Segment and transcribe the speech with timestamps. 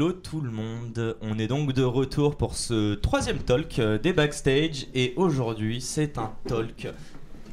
[0.00, 4.14] Hello tout le monde, on est donc de retour pour ce troisième talk euh, des
[4.14, 6.88] backstage et aujourd'hui c'est un talk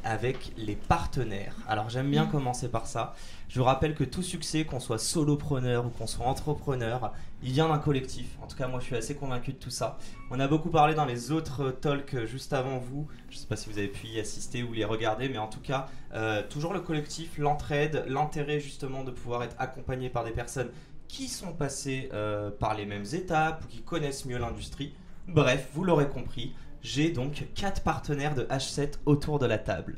[0.02, 1.54] avec les partenaires.
[1.68, 3.14] Alors j'aime bien commencer par ça.
[3.50, 7.68] Je vous rappelle que tout succès, qu'on soit solopreneur ou qu'on soit entrepreneur, il vient
[7.68, 8.26] d'un collectif.
[8.42, 9.98] En tout cas, moi je suis assez convaincu de tout ça.
[10.30, 13.06] On a beaucoup parlé dans les autres talks juste avant vous.
[13.28, 15.48] Je ne sais pas si vous avez pu y assister ou les regarder, mais en
[15.48, 20.32] tout cas, euh, toujours le collectif, l'entraide, l'intérêt justement de pouvoir être accompagné par des
[20.32, 20.70] personnes
[21.08, 24.94] qui sont passées euh, par les mêmes étapes ou qui connaissent mieux l'industrie.
[25.26, 29.96] Bref, vous l'aurez compris, j'ai donc quatre partenaires de H7 autour de la table.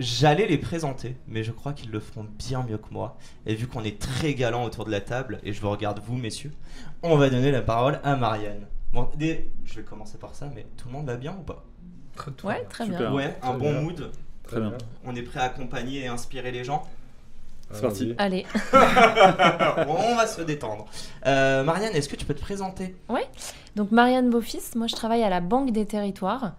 [0.00, 3.18] J'allais les présenter, mais je crois qu'ils le feront bien mieux que moi.
[3.46, 6.16] Et vu qu'on est très galant autour de la table, et je vous regarde vous,
[6.16, 6.52] messieurs,
[7.02, 8.66] on va donner la parole à Marianne.
[8.92, 11.64] Bon, des- je vais commencer par ça, mais tout le monde va bien ou pas?
[12.44, 12.98] Ouais, très bien.
[12.98, 13.12] Super.
[13.14, 13.80] Ouais, un Très bon bien.
[13.80, 14.10] mood.
[14.44, 14.72] Très bien.
[15.04, 16.88] On est prêt à accompagner et inspirer les gens.
[17.70, 18.14] C'est parti.
[18.18, 18.46] Allez.
[18.72, 20.86] on va se détendre.
[21.26, 22.94] Euh, Marianne, est-ce que tu peux te présenter?
[23.76, 26.54] Donc Marianne Beaufils, moi je travaille à la Banque des Territoires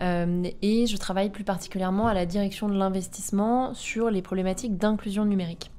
[0.00, 5.24] euh, et je travaille plus particulièrement à la direction de l'investissement sur les problématiques d'inclusion
[5.24, 5.70] numérique.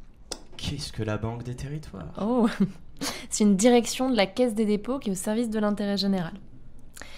[0.57, 2.13] Qu'est-ce que la Banque des Territoires?
[2.19, 2.47] Oh
[3.29, 6.33] C'est une direction de la Caisse des dépôts qui est au service de l'intérêt général.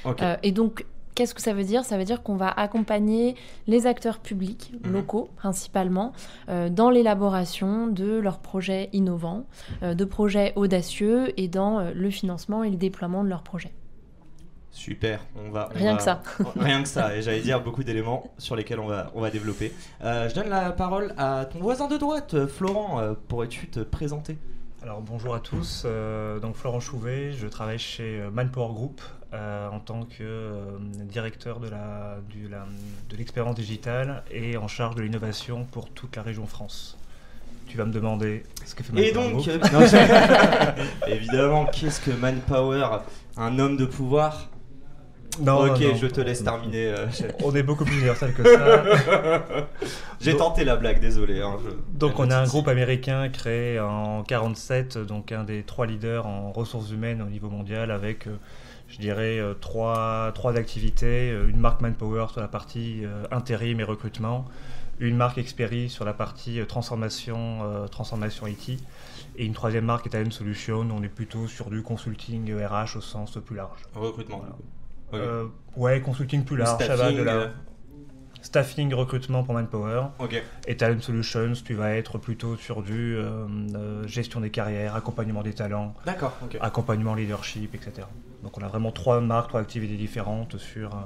[0.05, 0.21] Ok.
[0.21, 1.83] Euh, et donc, qu'est-ce que ça veut dire?
[1.85, 3.35] Ça veut dire qu'on va accompagner
[3.67, 4.91] les acteurs publics, Mhm.
[4.93, 6.13] locaux principalement,
[6.49, 9.45] euh, dans l'élaboration de leurs projets innovants,
[9.83, 13.71] euh, de projets audacieux et dans euh, le financement et le déploiement de leurs projets.
[14.71, 15.69] Super, on va.
[15.73, 16.21] on Rien va- que ça.
[16.55, 19.71] Rien que ça, et j'allais dire beaucoup d'éléments sur lesquels on va, on va développer.
[20.03, 22.99] Euh, je donne la parole à ton voisin de droite, Florent.
[22.99, 24.37] Euh, Pourrais-tu te présenter?
[24.81, 28.99] Alors bonjour à tous, euh, donc Florent Chouvet, je travaille chez Manpower Group
[29.33, 30.61] euh, en tant que euh,
[31.09, 32.65] directeur de la- du- la-
[33.09, 36.97] de l'expérience digitale et en charge de l'innovation pour toute la région France.
[37.67, 39.63] Tu vas me demander ce que fait Et Manpower donc, Group.
[39.63, 42.85] euh, non, évidemment, qu'est-ce que Manpower
[43.37, 44.49] Un homme de pouvoir?
[45.41, 45.95] Non, Ok, non, non.
[45.95, 46.87] je te laisse terminer.
[46.89, 47.07] euh.
[47.43, 48.93] On est beaucoup plus universel que ça.
[50.21, 51.41] J'ai Donc- tenté la blague, désolé.
[51.41, 55.87] hein, je- Donc on a un groupe américain créé en 47, donc un des trois
[55.87, 58.27] leaders en ressources humaines au niveau mondial avec,
[58.93, 61.31] je dirais, euh, trois, trois activités.
[61.31, 64.45] Euh, Une marque Manpower sur la partie euh, intérim et recrutement,
[64.99, 68.79] une marque Experi sur la partie euh, transformation, transformation IT,
[69.35, 73.39] et une troisième marque Talent Solution, on est plutôt sur du consulting RH au sens
[73.43, 73.79] plus large.
[73.95, 74.43] Recrutement.
[75.09, 75.25] Voilà.
[75.75, 77.51] ouais, consulting plus large, ça va de la
[78.43, 80.03] staffing, recrutement pour Manpower.
[80.19, 80.41] Ok.
[80.67, 85.41] Et Talent Solutions, tu vas être plutôt sur du euh, euh, gestion des carrières, accompagnement
[85.41, 85.95] des talents,
[86.59, 88.07] accompagnement leadership, etc.
[88.43, 90.99] Donc on a vraiment trois marques, trois activités différentes sur, euh,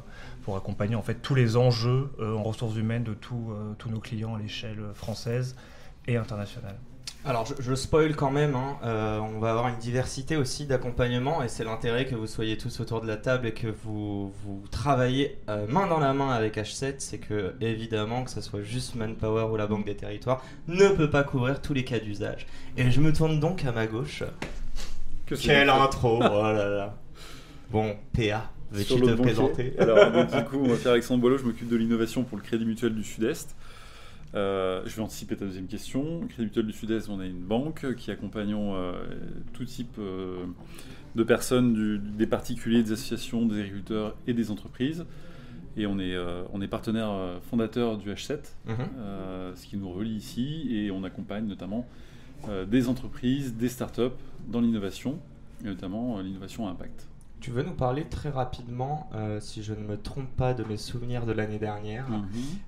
[0.43, 4.39] pour accompagner en fait tous les enjeux en ressources humaines de tous nos clients à
[4.39, 5.55] l'échelle française
[6.07, 6.77] et internationale.
[7.25, 11.43] Alors, je, je spoil quand même, hein, euh, on va avoir une diversité aussi d'accompagnement
[11.43, 14.63] et c'est l'intérêt que vous soyez tous autour de la table et que vous, vous
[14.71, 16.95] travaillez euh, main dans la main avec H7.
[16.99, 21.09] C'est que, évidemment, que ce soit juste Manpower ou la Banque des Territoires, ne peut
[21.09, 22.47] pas couvrir tous les cas d'usage.
[22.77, 24.23] Et je me tourne donc à ma gauche.
[25.25, 25.73] Que Quelle bon.
[25.81, 26.95] intro Oh là là
[27.69, 29.21] Bon, PA, veux-tu Sur te le banquier.
[29.33, 29.73] présenter?
[29.79, 32.43] Alors, donc, du coup, on va faire Alexandre Boileau, je m'occupe de l'innovation pour le
[32.43, 33.53] Crédit Mutuel du Sud-Est.
[34.37, 36.21] Euh, je vais anticiper ta deuxième question.
[36.27, 38.93] Crédit Mutuel du Sud-Est, on a une banque qui accompagnons euh,
[39.53, 40.45] tout type euh,
[41.15, 45.05] de personnes, du- des particuliers, des associations, des agriculteurs et des entreprises.
[45.75, 46.15] Et on est,
[46.53, 48.75] on est partenaire fondateur du H7, Mhm.
[49.55, 51.85] ce qui nous relie ici, et on accompagne notamment
[52.67, 54.01] des entreprises, des startups
[54.47, 55.19] dans l'innovation,
[55.63, 57.07] et notamment l'innovation à impact.
[57.39, 60.77] Tu veux nous parler très rapidement, euh, si je ne me trompe pas de mes
[60.77, 62.27] souvenirs de l'année dernière, Mhm.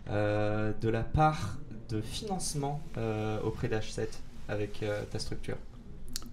[0.10, 1.58] euh, de la part
[1.90, 4.08] de financement euh, auprès d'H7
[4.48, 5.58] avec ta structure?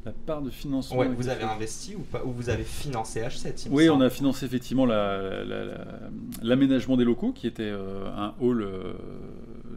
[0.05, 0.99] La part de financement.
[0.99, 2.23] Ouais, vous avez investi ou pas?
[2.25, 5.85] Ou vous avez financé H7 il me Oui, on a financé effectivement la- la- la-
[6.43, 8.69] l'aménagement des locaux, qui était un hall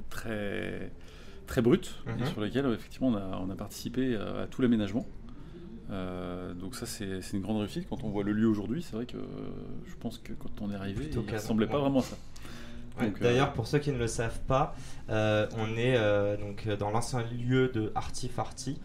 [0.09, 0.91] très,
[1.47, 2.27] très brut, et Mhm.
[2.27, 5.05] sur lequel effectivement on a, on a participé à tout l'aménagement.
[6.69, 8.83] Donc ça c'est une grande réussite quand on voit le lieu aujourd'hui.
[8.87, 9.21] C'est vrai que euh,
[9.87, 12.15] je pense que quand on est arrivé, il ne ressemblait pas vraiment à ça.
[13.01, 14.75] Euh, D'ailleurs, pour ceux qui ne le savent pas,
[15.09, 18.79] euh, on est euh, donc dans l'ancien lieu de Artifarty,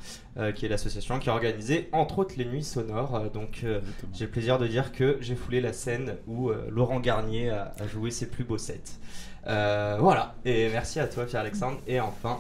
[0.55, 3.31] qui est l'association qui a organisé entre autres les nuits sonores.
[3.33, 3.67] Donc
[4.15, 7.87] j'ai le plaisir de dire que j'ai foulé la scène où Laurent Garnier a, a
[7.87, 8.99] joué ses plus beaux sets.
[9.45, 11.81] Voilà, et merci à toi Pierre-Alexandre.
[11.87, 12.39] Et enfin,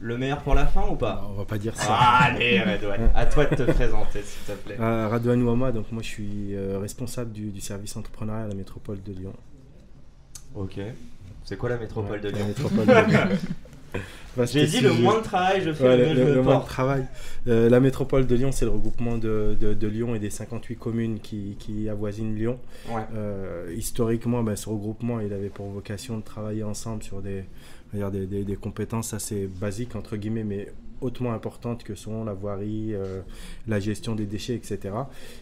[0.00, 1.86] le meilleur pour la fin ou pas On va pas dire ça.
[1.90, 4.76] Ah, Allez Redouane, à toi de te présenter s'il te plaît.
[4.80, 8.54] Euh, Radouane Ouama, donc moi je suis euh, responsable du, du service entrepreneurial à la
[8.54, 9.32] métropole de Lyon.
[10.54, 10.78] Ok.
[11.44, 13.38] C'est quoi la métropole de Ouais, la Lyon métropole de Lyon.
[14.44, 16.64] J'ai dit le moins de travail je fais, Ouais, le le, le- le moins de
[16.66, 17.04] travail.
[17.48, 20.76] Euh, la métropole de Lyon, c'est le regroupement de, de- de Lyon et des 58
[20.76, 22.58] communes qui, qui avoisinent Lyon.
[22.90, 23.00] Ouais.
[23.14, 27.44] Euh, historiquement, ben, ce regroupement, il avait pour vocation de travailler ensemble sur des,
[27.94, 30.68] dire des, des- des compétences assez basiques, entre guillemets, mais
[31.02, 33.20] hautement importantes que sont la voirie, euh,
[33.68, 34.94] la gestion des déchets, etc.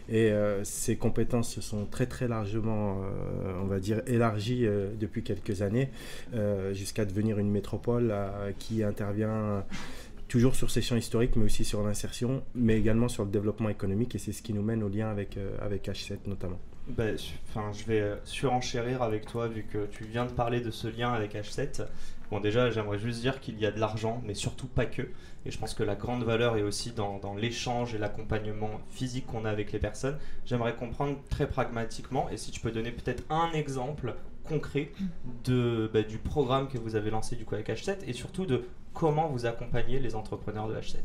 [0.09, 4.67] Et euh, ces compétences se sont très très largement, euh, on va dire, élargies
[4.99, 5.89] depuis quelques années,
[6.73, 8.13] jusqu'à devenir une métropole
[8.59, 9.63] qui intervient
[10.27, 14.15] toujours sur ces champs historiques, mais aussi sur l'insertion, mais également sur le développement économique,
[14.15, 16.59] et c'est ce qui nous mène au lien avec, avec H7 notamment.
[17.49, 21.11] Enfin, je vais surenchérir avec toi vu que tu viens de parler de ce lien
[21.13, 21.85] avec H7.
[22.31, 25.03] Bon, déjà, j'aimerais juste dire qu'il y a de l'argent, mais surtout pas que.
[25.45, 29.45] Et je pense que la grande valeur est aussi dans, l'échange et l'accompagnement physique qu'on
[29.45, 30.17] a avec les personnes.
[30.45, 34.15] J'aimerais comprendre très pragmatiquement, et si tu peux donner peut-être un exemple
[34.47, 34.91] concret
[35.47, 39.27] bah, du programme que vous avez lancé du coup avec H7 et surtout de comment
[39.27, 40.97] vous accompagnez les entrepreneurs de H7.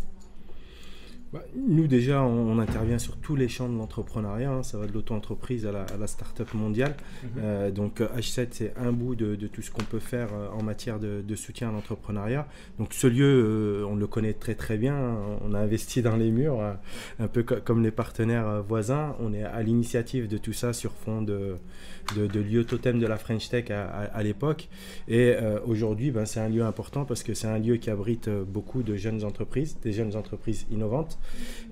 [1.32, 4.62] Bah, nous déjà, on, on intervient sur tous les champs de l'entrepreneuriat, hein.
[4.64, 6.96] ça va de l'auto-entreprise à la, à la start-up mondiale.
[7.38, 10.48] Euh, donc euh, H7, c'est un bout de, de tout ce qu'on peut faire euh,
[10.58, 12.48] en matière de, de soutien à l'entrepreneuriat.
[12.80, 13.24] Donc ce lieu,
[13.82, 15.18] euh, on le connaît très très bien, hein.
[15.44, 16.60] on a investi dans les murs,
[17.20, 19.14] un peu co- comme les partenaires voisins.
[19.20, 21.54] On est à l'initiative de tout ça sur fond de,
[22.16, 24.68] de, de lieu totem de la French Tech à, à- à l'époque.
[25.06, 28.28] Et euh, aujourd'hui, ben, c'est un lieu important parce que c'est un lieu qui abrite
[28.28, 31.18] beaucoup de jeunes entreprises, des jeunes entreprises innovantes.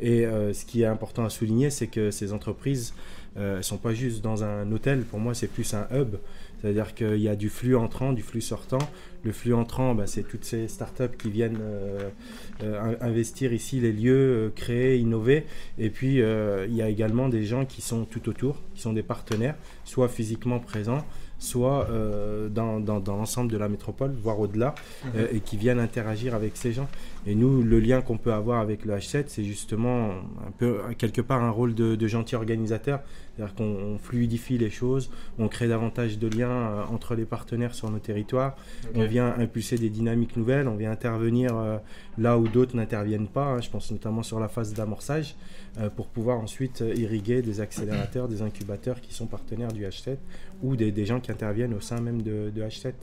[0.00, 2.94] Et euh, ce qui est important à souligner, c'est que ces entreprises
[3.36, 5.02] ne sont pas juste dans un hôtel.
[5.04, 6.16] Pour moi, c'est plus un hub.
[6.60, 8.78] C'est-à-dire qu'il y a du flux entrant, du flux sortant.
[9.22, 12.08] Le flux entrant, bah, c'est toutes ces startups qui viennent euh,
[12.64, 15.44] euh, in- investir ici les lieux, euh, créer, innover.
[15.78, 18.92] Et puis, euh, il y a également des gens qui sont tout autour, qui sont
[18.92, 19.54] des partenaires,
[19.84, 21.04] soit physiquement présents,
[21.38, 24.74] soit euh, dans, dans- dans l'ensemble de la métropole, voire au-delà,
[25.14, 26.88] euh, et qui viennent interagir avec ces gens.
[27.28, 30.12] Et nous, le lien qu'on peut avoir avec le H7, c'est justement
[30.46, 33.00] un peu, quelque part, un rôle de, de gentil organisateur.
[33.36, 37.74] C'est-à-dire qu'on on fluidifie les choses, on crée davantage de liens euh, entre les partenaires
[37.74, 38.56] sur nos territoires,
[38.94, 41.76] on vient impulser des dynamiques nouvelles, on vient intervenir euh,
[42.16, 43.44] là où d'autres n'interviennent pas.
[43.44, 43.60] hein.
[43.60, 45.36] je pense notamment sur la phase d'amorçage,
[45.78, 50.16] euh, pour pouvoir ensuite irriguer des accélérateurs, des incubateurs qui sont partenaires du H7
[50.62, 52.94] ou des, des gens qui interviennent au sein même de, de H7.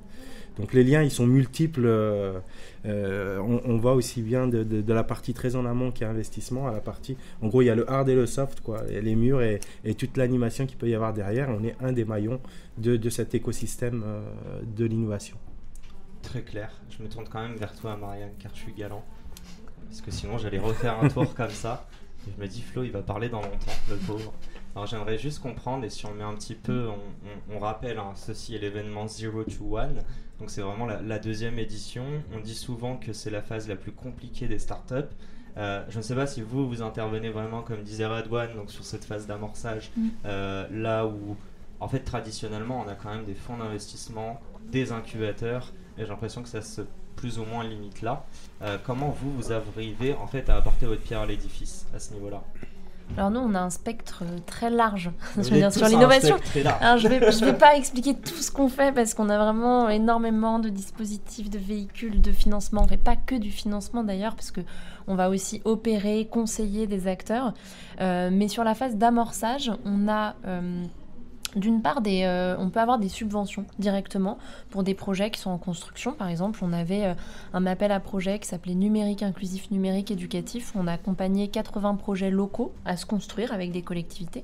[0.60, 1.86] Donc les liens, ils sont multiples.
[1.86, 2.40] euh,
[2.86, 6.04] euh, on, on va aussi bien de, de- de la partie très en amont qui
[6.04, 7.18] est investissement à la partie.
[7.42, 9.60] En gros, il y a le hard et le soft, quoi, et les murs et,
[9.84, 11.50] et toute l'animation qu'il peut y avoir derrière.
[11.50, 12.40] On est un des maillons
[12.78, 14.22] de, de cet écosystème euh,
[14.78, 15.36] de l'innovation.
[16.22, 16.72] Très clair.
[16.90, 19.04] Je me tourne quand même vers toi, Marianne, car je suis galant.
[19.90, 21.88] Parce que sinon, j'allais refaire un tour comme ça.
[22.28, 24.34] Et je me dis, Flo, il va parler dans longtemps, le pauvre.
[24.76, 27.98] Alors, j'aimerais juste comprendre, et si on met un petit peu, on, on- on rappelle,
[27.98, 30.02] hein, ceci est l'événement Zero to One.
[30.40, 32.04] Donc, c'est vraiment la, la deuxième édition.
[32.36, 34.96] On dit souvent que c'est la phase la plus compliquée des startups.
[35.58, 38.84] Euh, je ne sais pas si vous, vous intervenez vraiment, comme disait Radwan, donc sur
[38.84, 40.08] cette phase d'amorçage, Mm.
[40.26, 41.38] euh, là où,
[41.80, 44.42] en fait, traditionnellement, on a quand même des fonds d'investissement,
[44.72, 46.82] des incubateurs, et j'ai l'impression que ça se
[47.16, 48.26] plus ou moins limite là.
[48.62, 52.14] Euh, comment vous, vous arrivez en fait à apporter votre pierre à l'édifice à ce
[52.14, 52.44] niveau-là?
[53.18, 56.38] Alors nous, on a un spectre euh, très large dire, sur l'innovation.
[56.82, 59.90] Alors, je vais, je vais pas expliquer tout ce qu'on fait parce qu'on a vraiment
[59.90, 62.82] énormément de dispositifs, de véhicules, de financement.
[62.84, 64.62] On fait pas que du financement d'ailleurs, parce que
[65.08, 67.54] on va aussi opérer, conseiller des acteurs.
[68.02, 70.84] Euh, mais sur la phase d'amorçage, on a euh,
[71.56, 74.38] d'une part, des, euh, on peut avoir des subventions directement
[74.70, 76.14] pour des projets qui sont en construction.
[76.14, 77.14] Par exemple, on avait euh,
[77.54, 80.74] un appel à projet qui s'appelait Numérique inclusif, numérique éducatif.
[80.76, 84.44] On a accompagné 80 projets locaux à se construire avec des collectivités.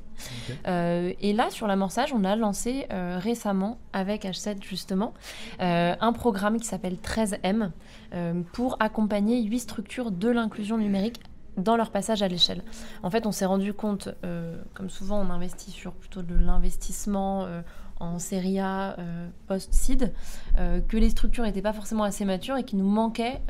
[0.67, 5.13] Euh, et là, sur l'amorçage, on a lancé récemment, avec H7 justement,
[5.59, 7.71] un programme qui s'appelle 13M
[8.13, 11.21] euh, pour accompagner huit structures de l'inclusion numérique
[11.57, 12.63] dans leur passage à l'échelle.
[13.03, 17.45] En fait, on s'est rendu compte, euh, comme souvent on investit sur plutôt de l'investissement
[17.45, 17.61] euh,
[17.99, 20.13] en série A euh, post-seed,
[20.55, 23.41] que les structures n'étaient pas forcément assez matures et qu'il nous manquait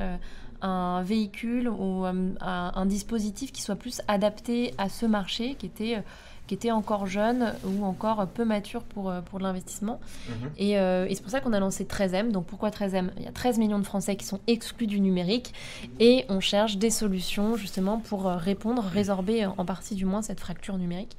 [0.61, 6.03] un véhicule ou un, dispositif qui soit plus adapté à ce marché, qui était
[6.47, 9.99] qui étaient encore jeunes ou encore peu matures pour, pour l'investissement.
[10.27, 10.49] Mhm.
[10.57, 12.31] Et, euh, et c'est pour ça qu'on a lancé 13M.
[12.31, 15.53] Donc pourquoi 13M Il y a 13 millions de Français qui sont exclus du numérique
[15.99, 20.39] et on cherche des solutions justement pour euh, répondre, résorber en partie du moins cette
[20.39, 21.15] fracture numérique.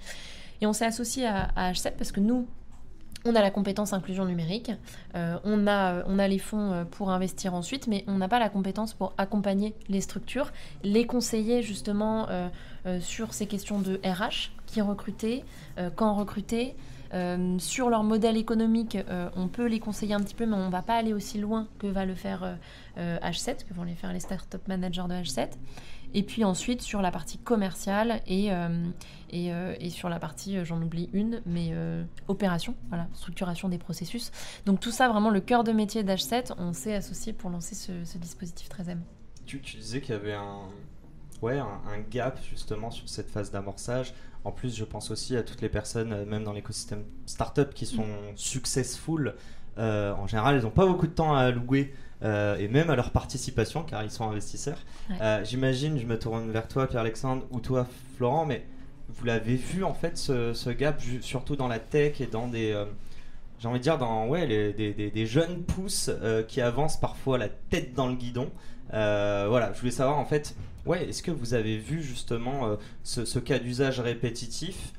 [0.60, 2.46] Et on s'est associé à, à H7 parce que nous,
[3.24, 4.72] on a la compétence inclusion numérique,
[5.14, 8.38] euh, on, a, on a les fonds euh, pour investir ensuite, mais on n'a pas
[8.38, 10.52] la compétence pour accompagner les structures,
[10.82, 12.48] les conseiller justement euh,
[12.86, 15.44] euh, sur ces questions de RH, qui recruter,
[15.78, 16.74] euh, quand recruter.
[17.14, 20.66] Euh, sur leur modèle économique, euh, on peut les conseiller un petit peu, mais on
[20.66, 22.54] ne va pas aller aussi loin que va le faire euh,
[22.96, 25.50] euh, H7, que vont les faire les startup managers de H7.
[26.14, 28.50] Et puis ensuite sur la partie commerciale et,
[29.30, 31.72] et, sur la partie, j'en oublie une, mais
[32.28, 34.30] opération, voilà, structuration des processus.
[34.66, 38.18] Donc tout ça, vraiment le cœur de métier d'H7, on s'est associé pour lancer ce,
[38.18, 38.98] dispositif 13M.
[39.46, 40.68] Tu, disais qu'il y avait un,
[41.40, 44.12] ouais, un gap justement sur cette phase d'amorçage.
[44.44, 47.86] En plus, je pense aussi à toutes les personnes, euh, même dans l'écosystème startup, qui
[47.86, 49.34] sont successful.
[49.78, 52.96] Euh, en général, ils n'ont pas beaucoup de temps à allouer, euh, et même à
[52.96, 54.78] leur participation, car ils sont investisseurs.
[55.10, 55.16] Ouais.
[55.20, 58.64] Euh, J'imagine, je me tourne vers toi, Pierre-Alexandre, ou toi, Florent, mais
[59.08, 62.76] vous l'avez vu en fait, ce, ce gap, surtout dans la tech et dans des.
[63.60, 66.98] j'ai envie de dire dans ouais, les- des, des- des jeunes pousses euh, qui avancent
[66.98, 68.50] parfois la tête dans le guidon.
[68.94, 70.54] Euh, voilà, je voulais savoir en fait,
[70.86, 74.92] ouais, est-ce que vous avez vu justement euh, ce, cas d'usage répétitif?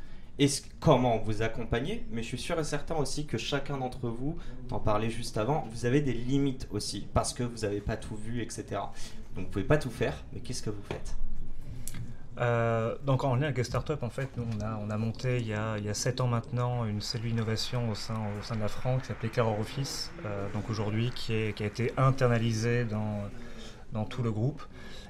[0.80, 2.06] Comment vous accompagnez?
[2.12, 4.38] Mais je suis sûr et certain aussi que chacun d'entre vous,
[4.68, 8.16] t'en parlais juste avant, vous avez des limites aussi parce que vous n'avez pas tout
[8.16, 8.66] vu, etc.
[9.36, 11.16] Donc vous pouvez pas tout faire, mais qu'est-ce que vous faites?
[12.40, 15.38] Euh, donc en lien avec les startups, en fait, nous on a, on a monté
[15.38, 18.16] il y a, il y a 7 ans maintenant une cellule innovation au sein,
[18.56, 24.06] de la France qui s'appelait Clear Office, euh, donc aujourd'hui qui, a été internalisée dans
[24.06, 24.64] tout le groupe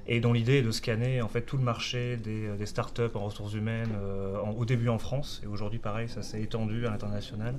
[0.07, 3.25] et dont l'idée est de scanner en fait tout le marché des, des startups en
[3.25, 5.41] ressources humaines euh, au début en France.
[5.43, 7.55] Et aujourd'hui pareil ça s'est étendu à l'international.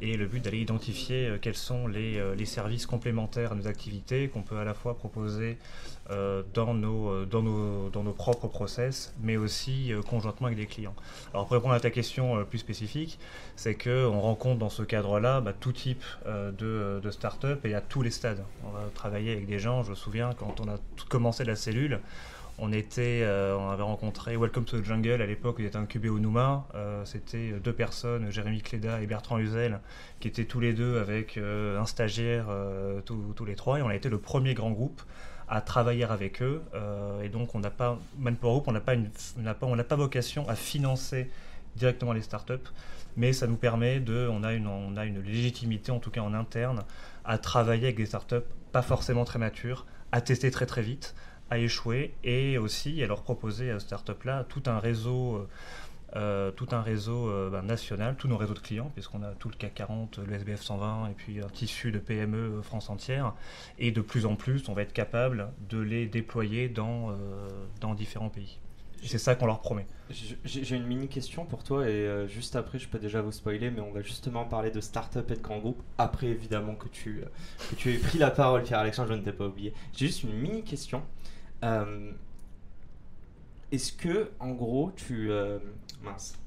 [0.00, 3.66] Et le but d'aller identifier euh, quels sont les, euh, les services complémentaires à nos
[3.66, 5.58] activités qu'on peut à la fois proposer
[6.03, 6.03] euh,
[6.52, 10.66] dans, nos, euh, dans, nos, dans nos propres process, mais aussi euh, conjointement avec des
[10.66, 10.94] clients.
[11.32, 13.18] Alors pour répondre à ta question euh, plus spécifique,
[13.56, 17.80] c'est qu'on rencontre dans ce cadre-là bah, tout type euh, de, de start-up et à
[17.80, 18.44] tous les stades.
[18.64, 20.76] On va travailler avec des gens, je me souviens quand on a
[21.08, 22.00] commencé la cellule,
[22.58, 26.08] on, était, euh, on avait rencontré Welcome to the Jungle à l'époque, il était incubé
[26.08, 26.68] au Nouma.
[26.74, 29.80] Euh, C'était deux personnes, Jérémy Cléda et Bertrand Huzel,
[30.20, 33.80] qui étaient tous les deux avec euh, un stagiaire, euh, tous les trois.
[33.80, 35.02] Et on a été le premier grand groupe
[35.48, 36.62] à travailler avec eux.
[36.74, 38.94] Euh, et donc, on n'a pas, Manpower Group, on n'a pas,
[39.54, 41.30] pas, pas vocation à financer
[41.76, 42.54] directement les startups,
[43.16, 46.20] mais ça nous permet de, on a une, on a une légitimité, en tout cas
[46.20, 46.84] en interne,
[47.24, 48.36] à travailler avec des startups
[48.72, 51.14] pas forcément très matures, à tester très très vite,
[51.50, 55.46] à échouer et aussi à leur proposer à ces startups-là tout un réseau.
[56.16, 59.48] Euh, tout un réseau euh, ben, national, tous nos réseaux de clients, puisqu'on a tout
[59.48, 63.34] le CAC 40, le SBF 120 et puis un tissu de PME euh, France entière.
[63.78, 67.16] Et de plus en plus, on va être capable de les déployer dans,
[67.80, 68.60] dans différents pays.
[69.02, 69.86] C'est ça qu'on leur promet.
[70.44, 73.80] J'ai une mini question pour toi et juste après je peux déjà vous spoiler mais
[73.80, 77.22] on va justement parler de start-up et de grands groupes après évidemment que tu,
[77.70, 79.74] que tu aies pris la parole Pierre-Alexandre, je ne t'ai pas oublié.
[79.94, 81.02] J'ai juste une mini question.
[83.74, 85.32] Est-ce que en gros tu...
[85.32, 85.58] euh,
[86.04, 86.38] mince.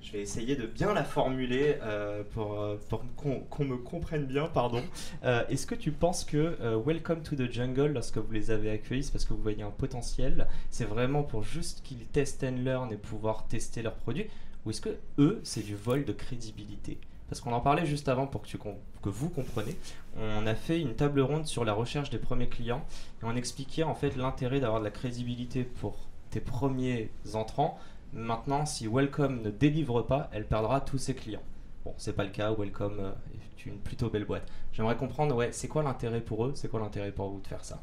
[0.00, 2.78] Je vais essayer de bien la formuler euh, pour, euh,
[3.14, 4.82] qu'on me comprenne bien, pardon.
[5.22, 9.12] Est-ce que tu penses que Welcome to the Jungle, lorsque vous les avez accueillis, c'est
[9.12, 12.96] parce que vous voyez un potentiel, c'est vraiment pour juste qu'ils testent and learn et
[12.96, 14.26] pouvoir tester leurs produits
[14.64, 16.96] Ou est-ce que eux, c'est du vol de crédibilité?
[17.28, 19.76] Parce qu'on en parlait juste avant pour que vous compreniez.
[20.16, 22.86] On a fait une table ronde sur la recherche des premiers clients
[23.20, 25.98] et on expliquait en fait l'intérêt d'avoir de la crédibilité pour
[26.40, 27.78] premiers entrants.
[28.12, 31.42] Maintenant, si Welcome ne délivre pas, elle perdra tous ses clients.
[31.84, 32.52] Bon, c'est pas le cas.
[32.52, 34.46] Welcome euh, est une plutôt belle boîte.
[34.72, 36.52] J'aimerais comprendre, ouais, c'est quoi l'intérêt pour eux?
[36.54, 37.80] C'est quoi l'intérêt pour vous de faire ça?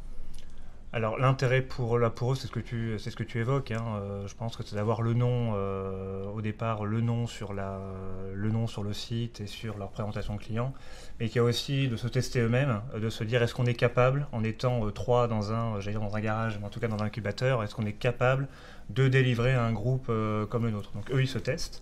[0.95, 3.71] Alors l'intérêt pour, pour eux, c'est ce que tu, c'est ce que tu évoques.
[3.71, 3.83] hein.
[3.99, 8.93] Euh, je pense que c'est d'avoir le nom euh, au départ, le nom sur le
[8.93, 10.71] site et sur leur présentation client,
[11.19, 13.65] mais qu'il y a aussi de se tester eux-mêmes, euh, de se dire est-ce qu'on
[13.65, 16.87] est capable, en étant trois dans un, j'allais dans un garage, mais en tout cas
[16.87, 18.47] dans un incubateur, est-ce qu'on est capable
[18.91, 20.11] de délivrer un groupe
[20.49, 20.91] comme le nôtre?
[20.93, 21.81] Donc eux, ils se testent.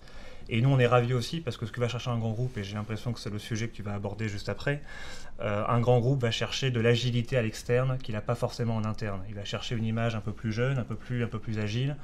[0.50, 2.58] Et nous, on est ravis aussi parce que ce que va chercher un grand groupe,
[2.58, 4.82] et j'ai l'impression que c'est le sujet que tu vas aborder juste après,
[5.42, 8.86] euh, un grand groupe va chercher de l'agilité à l'externe qu'il n'a pas forcément en
[8.86, 9.22] interne.
[9.30, 11.60] Il va chercher une image un peu plus jeune, un peu plus, un peu plus
[11.60, 11.96] agile,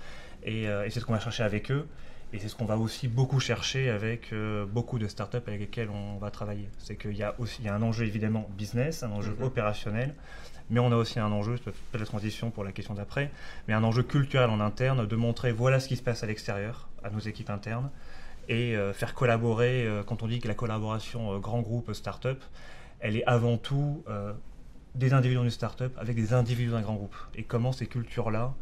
[0.43, 1.87] et, euh, et c'est ce qu'on va chercher avec eux.
[2.33, 5.89] Et c'est ce qu'on va aussi beaucoup chercher avec euh, beaucoup de startups avec lesquelles
[5.89, 6.67] on va travailler.
[6.77, 9.45] C'est qu'il y a aussi il y a un enjeu évidemment business, un enjeu Mhm.
[9.45, 10.13] opérationnel,
[10.69, 13.31] mais on a aussi un enjeu, peut-être la transition pour la question d'après,
[13.69, 16.89] mais un enjeu culturel en interne de montrer voilà ce qui se passe à l'extérieur,
[17.01, 17.89] à nos équipes internes,
[18.47, 22.43] et euh, faire collaborer, euh, quand on dit que la collaboration euh, grand groupe startup,
[22.99, 24.33] elle est avant tout euh,
[24.95, 27.15] des individus d'une startup avec des individus d'un grand groupe.
[27.35, 28.53] Et comment ces cultures-là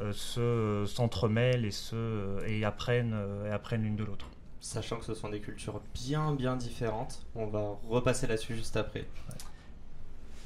[0.00, 4.26] euh, se s'entremêlent et, se, et apprennent, euh, et apprennent l'une de l'autre.
[4.60, 7.26] Sachant que ce sont des cultures bien bien différentes.
[7.34, 9.06] On va repasser là-dessus juste après.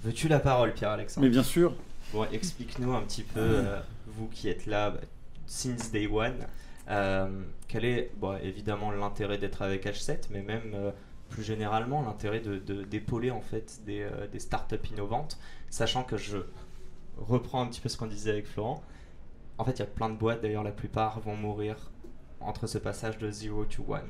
[0.02, 1.26] Veux-tu la parole, Pierre-Alexandre?
[1.26, 1.74] Mais bien sûr,
[2.12, 5.00] Bon, explique-nous un petit peu, euh, vous qui êtes là bah,
[5.46, 6.46] since day one, euh,
[6.86, 8.12] quel est
[8.42, 10.90] évidemment l'intérêt d'être avec H7, mais même euh,
[11.28, 15.38] plus généralement l'intérêt d'épauler en fait des, euh, des startups innovantes,
[15.70, 16.38] sachant que je
[17.16, 18.82] reprends un petit peu ce qu'on disait avec Florent.
[19.58, 21.90] En fait, il y a plein de boîtes, d'ailleurs la plupart vont mourir
[22.40, 24.02] entre ce passage de 0 to 1.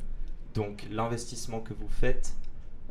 [0.54, 2.34] Donc l'investissement que vous faites,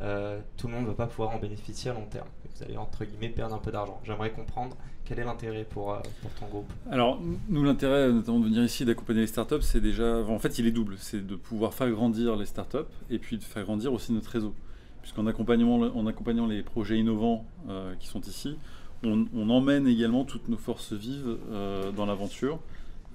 [0.01, 2.27] euh, tout le monde ne va pas pouvoir en bénéficier à long terme.
[2.55, 3.99] Vous allez entre guillemets perdre un peu d'argent.
[4.03, 6.73] J'aimerais comprendre quel est l'intérêt pour, euh, pour ton groupe?
[6.89, 10.17] Alors, nous, l'intérêt notamment de venir ici et d'accompagner les startups, c'est déjà.
[10.27, 10.95] En fait, il est double.
[10.97, 12.77] C'est de pouvoir faire grandir les startups
[13.09, 14.53] et puis de faire grandir aussi notre réseau.
[15.01, 18.57] Puisqu'en accompagnant, en accompagnant les projets innovants euh, qui sont ici,
[19.03, 22.59] on, on emmène également toutes nos forces vives euh, dans l'aventure.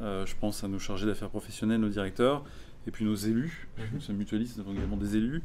[0.01, 2.45] Euh, je pense à nos chargés d'affaires professionnels, nos directeurs,
[2.87, 3.69] et puis nos élus.
[3.75, 5.43] puisque Nous sommes mutualistes, nous avons également des élus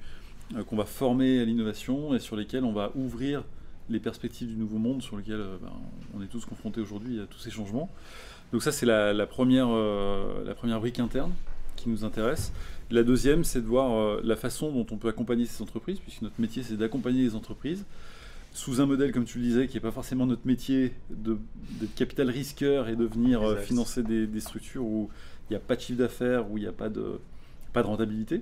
[0.67, 3.43] qu'on va former à l'innovation et sur lesquels on va ouvrir
[3.89, 5.71] les perspectives du nouveau monde sur lequel euh, ben,
[6.15, 7.89] on est tous confrontés aujourd'hui à tous ces changements.
[8.51, 11.31] Donc ça, c'est la, la première, euh, la première brique interne
[11.75, 12.51] qui nous intéresse.
[12.91, 16.21] La deuxième, c'est de voir euh, la façon dont on peut accompagner ces entreprises, puisque
[16.21, 17.85] notre métier, c'est d'accompagner les entreprises
[18.53, 21.37] sous un modèle, comme tu le disais, qui n'est pas forcément notre métier de-
[21.79, 25.09] d'être capital risqueur et de venir euh, financer des, des structures où
[25.49, 27.19] il n'y a pas de chiffre d'affaires, où il n'y a pas de,
[27.73, 28.41] pas de rentabilité.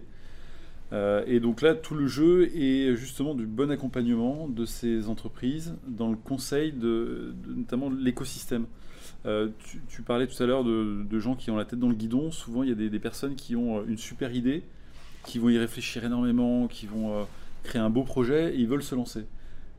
[0.92, 5.76] Euh, et donc là, tout le jeu est justement du bon accompagnement de ces entreprises
[5.88, 8.66] dans le conseil de, notamment l'écosystème.
[9.26, 9.50] Euh,
[9.90, 12.32] tu, parlais tout à l'heure de, gens qui ont la tête dans le guidon.
[12.32, 14.64] Souvent, il y a des, personnes qui ont euh, une super idée,
[15.26, 17.26] qui vont y réfléchir énormément, qui vont
[17.64, 19.26] créer un beau projet et ils veulent se lancer.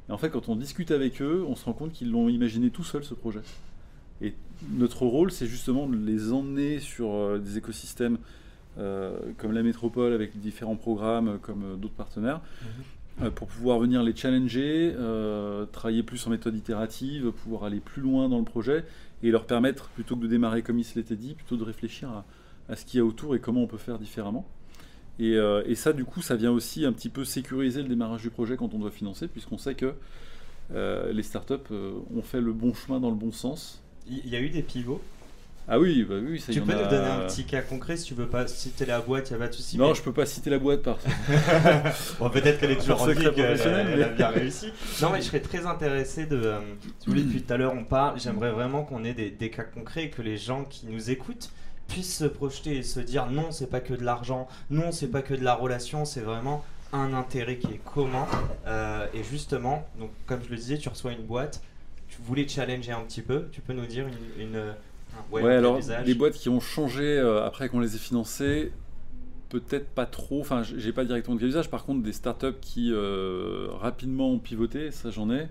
[0.08, 2.70] Et en fait, quand on discute avec eux, on se rend compte qu'ils l'ont imaginé
[2.70, 3.40] tout seuls, ce projet.
[4.23, 4.34] Et
[4.73, 8.18] notre rôle, c'est justement de les emmener sur des écosystèmes
[9.38, 12.40] comme la métropole avec différents programmes, euh, comme euh, d'autres partenaires,
[13.22, 18.02] euh, pour pouvoir venir les challenger, euh, travailler plus en méthode itérative, pouvoir aller plus
[18.02, 18.84] loin dans le projet
[19.22, 22.08] et leur permettre, plutôt que de démarrer comme il se l'était dit, plutôt de réfléchir
[22.10, 22.24] à,
[22.68, 24.46] à ce qu'il y a autour et comment on peut faire différemment.
[25.20, 28.22] Et, euh, et ça, du coup, ça vient aussi un petit peu sécuriser le démarrage
[28.22, 29.94] du projet quand on doit financer, puisqu'on sait que
[30.72, 33.82] euh, les startups euh, ont fait le bon chemin dans le bon sens.
[34.08, 35.00] Il y a eu des pivots.
[35.66, 37.62] Ah oui, bah oui, ça y Tu en peux a- nous donner un petit cas
[37.62, 39.79] concret si tu veux pas citer la boîte, il n'y a pas de souci.
[39.79, 41.03] Non, mais- je peux pas citer la boîte parce
[42.18, 44.72] Bon, peut-être qu'elle est toujours en secret professionnel, elle a bien réussi.
[45.00, 46.37] Non, mais je serais très intéressé de.
[46.37, 46.59] euh,
[47.00, 48.20] si vous voulez, depuis tout à l'heure, on parle.
[48.20, 51.50] J'aimerais vraiment qu'on ait des, des cas concrets et que les gens qui nous écoutent
[51.88, 55.22] puissent se projeter et se dire non, c'est pas que de l'argent, non, c'est pas
[55.22, 58.27] que de la relation, c'est vraiment un intérêt qui est commun.
[58.66, 61.62] Euh, et justement, donc, comme je le disais, tu reçois une boîte,
[62.09, 64.05] tu voulais challenger un petit peu, tu peux nous dire
[64.38, 64.42] une.
[64.44, 64.62] une
[65.44, 68.72] Ouais, alors les boîtes qui ont changé euh, après qu'on les ait financées,
[69.48, 70.40] peut-être pas trop.
[70.40, 71.70] Enfin, j'ai pas directement de cas d'usage.
[71.70, 75.48] Par contre, des startups qui euh, rapidement ont pivoté, ça j'en ai.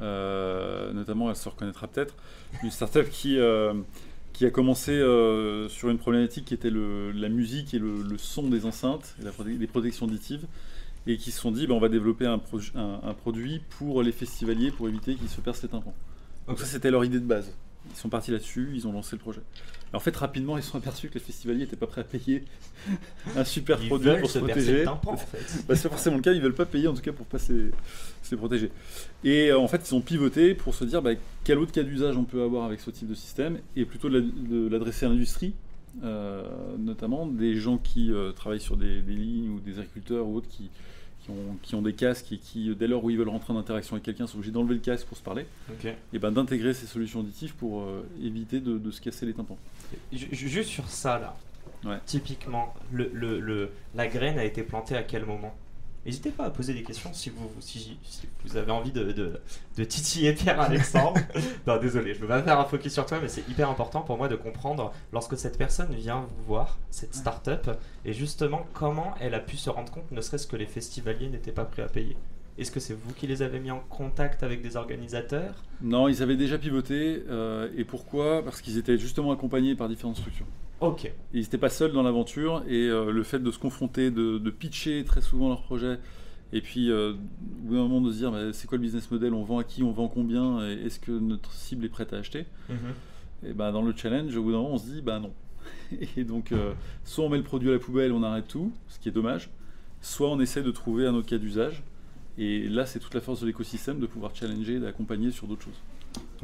[0.00, 2.14] Euh, notamment, elle se reconnaîtra peut-être.
[2.62, 3.74] Une startup qui euh,
[4.32, 4.98] qui a commencé
[5.68, 9.24] sur une problématique qui était le- la musique et le, le son des enceintes, et
[9.24, 10.46] la prote- les protections auditives,
[11.06, 14.02] et qui se sont dit, bah, on va développer un, pro- un- un produit pour
[14.02, 15.94] les festivaliers pour éviter qu'ils se percent les tympans.
[16.48, 17.52] Donc ça, c'était leur idée de base.
[17.90, 19.40] Ils sont partis là-dessus, ils ont lancé le projet.
[19.92, 22.04] Et en fait, rapidement, ils se sont aperçus que les festivaliers n'étaient pas prêts à
[22.04, 22.44] payer
[23.36, 24.86] un super Ils produit pour se protéger.
[24.86, 25.64] en fait.
[25.68, 28.34] Bah, c'est forcément le cas, ils veulent pas payer en tout cas pour pas se
[28.36, 28.70] protéger.
[29.22, 31.12] Et euh, en fait, ils ont pivoté pour se dire bah,
[31.44, 34.68] quel autre cas d'usage on peut avoir avec ce type de système et plutôt de
[34.68, 35.54] l'adresser à l'industrie,
[36.02, 36.42] euh,
[36.78, 40.48] notamment des gens qui euh, travaillent sur des, des lignes ou des agriculteurs ou autres
[40.48, 40.70] qui,
[41.24, 43.58] qui, ont, qui ont des casques et qui, dès lors où ils veulent rentrer en
[43.58, 45.46] interaction avec quelqu'un, sont obligés d'enlever le casque pour se parler
[46.12, 49.56] et ben d'intégrer ces solutions auditives pour euh, éviter de, de se casser les tympans.
[50.12, 51.36] Ju- ju- Juste sur ça là,
[51.84, 51.98] Ouais.
[52.06, 55.54] typiquement, le, le- le- la graine a été plantée à quel moment?
[56.06, 59.40] N'hésitez pas à poser des questions si vous, si, si vous avez envie de, de,
[59.76, 61.18] de titiller Pierre-Alexandre.
[61.66, 64.02] non, désolé, je ne veux pas faire un focus sur toi, mais c'est hyper important
[64.02, 67.70] pour moi de comprendre lorsque cette personne vient vous voir, cette start-up,
[68.04, 71.52] et justement comment elle a pu se rendre compte, ne serait-ce que les festivaliers n'étaient
[71.52, 72.16] pas prêts à payer.
[72.56, 75.64] Est-ce que c'est vous qui les avez mis en contact avec des organisateurs?
[75.80, 77.24] Non, ils avaient déjà pivoté.
[77.28, 78.44] euh, et pourquoi?
[78.44, 80.46] Parce qu'ils étaient justement accompagnés par différentes structures.
[80.86, 81.12] Ok.
[81.32, 84.50] Ils n'étaient pas seuls dans l'aventure et euh, le fait de se confronter, de, de
[84.50, 85.98] pitcher très souvent leur projet
[86.54, 89.10] et puis euh, au bout d'un moment de se dire bah, c'est quoi le business
[89.10, 92.12] model, on vend à qui, on vend combien, et est-ce que notre cible est prête
[92.12, 92.46] à acheter?
[92.68, 92.76] Mhm.
[93.48, 95.32] Et ben dans le challenge, au bout d'un moment on se dit bah non.
[96.16, 96.72] Et donc euh,
[97.04, 99.50] soit on met le produit à la poubelle, on arrête tout, ce qui est dommage,
[100.00, 101.82] soit on essaie de trouver un autre cas d'usage.
[102.38, 105.82] Et là c'est toute la force de l'écosystème de pouvoir challenger, d'accompagner sur d'autres choses.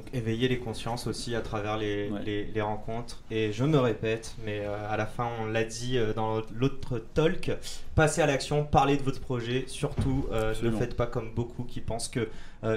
[0.01, 2.23] Donc éveiller les consciences aussi à travers les, Ouais.
[2.25, 3.23] les- les rencontres.
[3.31, 7.03] Et je me répète, mais euh, à la fin on l'a dit euh, dans l'autre
[7.13, 7.51] talk,
[7.95, 9.65] passez à l'action, parlez de votre projet.
[9.67, 12.29] Surtout, euh, ne faites pas comme beaucoup qui pensent que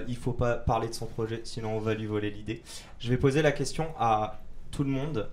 [0.08, 2.62] il faut pas parler de son projet, sinon on va lui voler l'idée.
[3.00, 5.30] Je vais poser la question à tout le monde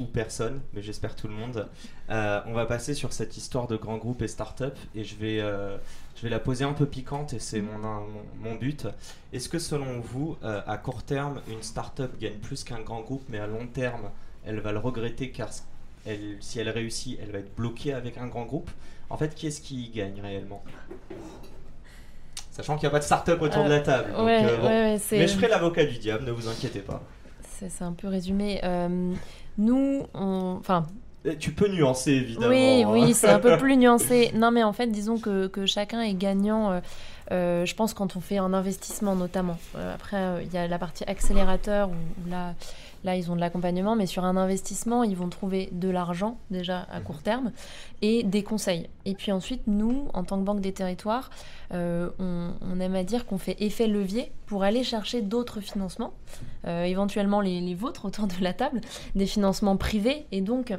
[0.00, 1.66] ou personne, mais j'espère tout le monde.
[2.08, 5.40] On va passer sur cette histoire de grands groupes et start-up et je vais,
[6.18, 8.02] je vais la poser un peu piquante et c'est mon, mon,
[8.42, 8.88] mon but.
[9.32, 13.22] Est-ce que selon vous, euh, à court terme, une start-up gagne plus qu'un grand groupe,
[13.28, 14.10] mais à long terme,
[14.44, 15.48] elle va le regretter car
[16.06, 18.70] elle, si elle réussit, elle va être bloquée avec un grand groupe?
[19.10, 20.62] En fait, qui est-ce qui gagne réellement?
[22.50, 24.10] Sachant qu'il n'y a pas de start-up autour de la table.
[24.12, 24.66] donc, ouais, euh, bon.
[24.66, 27.02] ouais, ouais, c'est- Mais je ferai l'avocat du diable, ne vous inquiétez pas.
[27.68, 28.60] c'est un peu résumé.
[28.64, 29.14] Euh,
[29.56, 30.56] nous, on...
[30.58, 30.86] enfin,
[31.40, 32.48] Tu peux nuancer, évidemment.
[32.48, 32.88] Oui, hein.
[32.90, 34.30] oui, c'est un peu plus nuancé.
[34.34, 36.70] Non, mais en fait, disons que, que chacun est gagnant.
[36.70, 36.80] euh,
[37.30, 39.58] euh, je pense quand on fait un investissement notamment.
[39.76, 42.54] Euh, après, il y a la partie accélérateur où, où là,
[43.04, 46.86] là, ils ont de l'accompagnement, mais sur un investissement, ils vont trouver de l'argent déjà
[46.90, 47.52] à court terme
[48.00, 48.88] et des conseils.
[49.04, 51.28] Et puis ensuite, nous, en tant que Banque des Territoires,
[51.70, 56.14] on, on aime à dire qu'on fait effet levier pour aller chercher d'autres financements,
[56.66, 58.80] éventuellement les, les vôtres autour de la table,
[59.14, 60.24] des financements privés.
[60.32, 60.72] Et donc,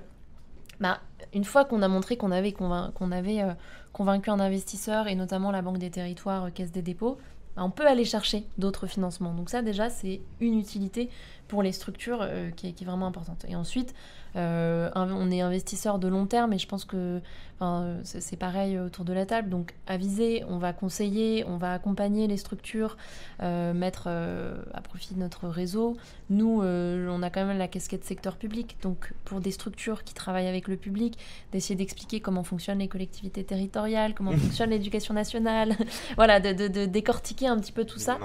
[0.79, 0.99] bah,
[1.33, 3.53] une fois qu'on a montré qu'on avait, euh,
[3.93, 7.17] convaincu un investisseur, et notamment la Banque des Territoires, euh, Caisse des dépôts,
[7.55, 9.33] bah, on peut aller chercher d'autres financements.
[9.33, 11.09] Donc ça déjà, c'est une utilité
[11.47, 13.45] pour les structures euh, qui, est, qui est vraiment importante.
[13.47, 13.93] Et ensuite,
[14.35, 17.19] euh, on est investisseur de long terme, et je pense que
[17.61, 19.49] enfin, c'est pareil autour de la table.
[19.49, 22.95] Donc aviser, on va conseiller, on va accompagner les structures,
[23.41, 25.97] euh, mettre euh, à profit de notre réseau.
[26.29, 30.13] Nous, euh, on a quand même la casquette secteur public, donc pour des structures qui
[30.13, 31.17] travaillent avec le public,
[31.51, 35.75] d'essayer d'expliquer comment fonctionnent les collectivités territoriales, comment fonctionne l'éducation nationale,
[36.15, 38.17] voilà, de, de- de décortiquer un petit peu tout ça.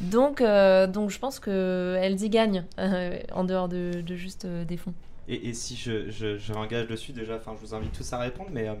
[0.00, 4.64] Donc, euh, donc je pense qu'elles y gagnent, euh, en dehors de, de juste euh,
[4.64, 4.94] des fonds.
[5.28, 8.18] Et, et si je, je, je m'engage dessus déjà, enfin je vous invite tous à
[8.18, 8.74] répondre, mais euh,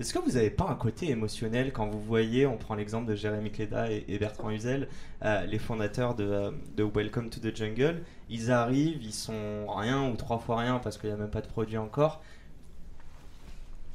[0.00, 3.16] est-ce que vous n'avez pas un côté émotionnel quand vous voyez, on prend l'exemple de
[3.16, 4.88] Jérémy Cléda et, et Bertrand Huzel,
[5.24, 10.08] euh, les fondateurs de, euh, de Welcome to the Jungle, ils arrivent, ils sont rien
[10.08, 12.22] ou trois fois rien parce qu'il n'y a même pas de produit encore.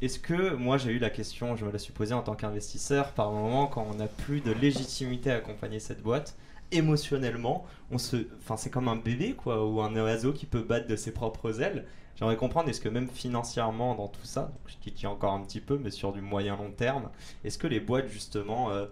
[0.02, 3.14] Est-ce que, moi j'ai eu la question, je me la suis posée en tant qu'investisseur,
[3.14, 6.36] par moment quand on n'a plus de légitimité à accompagner cette boîte,
[6.76, 10.88] émotionnellement, on se, enfin c'est comme un bébé quoi, ou un oiseau qui peut battre
[10.88, 11.86] de ses propres ailes.
[12.16, 15.80] J'aimerais comprendre, est-ce que même financièrement dans tout ça, je titille encore un petit peu,
[15.80, 17.10] mais sur du moyen long terme,
[17.44, 18.86] est-ce que les boîtes justement, euh,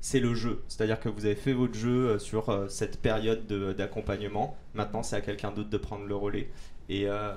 [0.00, 0.64] c'est le jeu?
[0.68, 5.02] C'est-à-dire que vous avez fait votre jeu euh, sur euh, cette période de- d'accompagnement, maintenant
[5.02, 6.50] c'est à quelqu'un d'autre de prendre le relais,
[6.88, 7.34] et euh,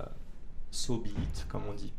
[0.71, 1.93] so it, comme on dit.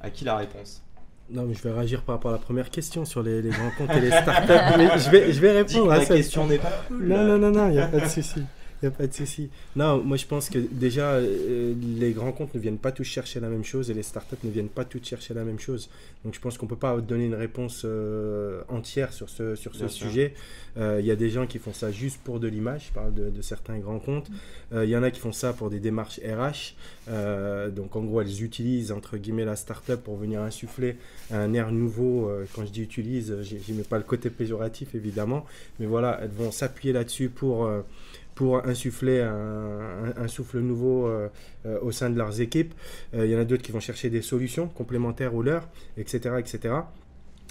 [0.00, 0.85] À qui la réponse?
[1.30, 3.70] Non, mais je vais réagir par rapport à la première question sur les, les grands
[3.76, 4.78] comptes et les startups.
[4.78, 6.14] mais je vais, je vais répondre à ça.
[6.14, 7.06] question n'est pas cool.
[7.08, 8.42] Non, non, non, non, il n'y a pas de souci.
[8.86, 9.48] Il n'y a pas de souci.
[9.74, 13.40] Non, moi je pense que déjà, euh, les grands comptes ne viennent pas tous chercher
[13.40, 15.90] la même chose et les startups ne viennent pas toutes chercher la même chose.
[16.24, 19.74] Donc je pense qu'on ne peut pas donner une réponse euh, entière sur ce, sur
[19.74, 20.34] ce Bien sujet.
[20.76, 23.12] Euh, Il y a des gens qui font ça juste pour de l'image, je parle
[23.12, 24.28] de, de certains grands comptes.
[24.72, 26.74] Il y en a qui font ça pour des démarches RH.
[27.70, 30.96] Donc en gros, elles utilisent entre guillemets la startup pour venir insuffler
[31.32, 32.30] un air nouveau.
[32.54, 35.46] Quand je dis utilise, j'y mets pas le côté péjoratif évidemment,
[35.78, 37.68] mais voilà, elles vont s'appuyer là-dessus pour
[38.36, 41.28] pour insuffler un, souffle nouveau euh,
[41.66, 42.74] euh, au sein de leurs équipes.
[43.14, 46.36] Euh, Il y en a d'autres qui vont chercher des solutions complémentaires aux leurs, etc.,
[46.38, 46.74] etc.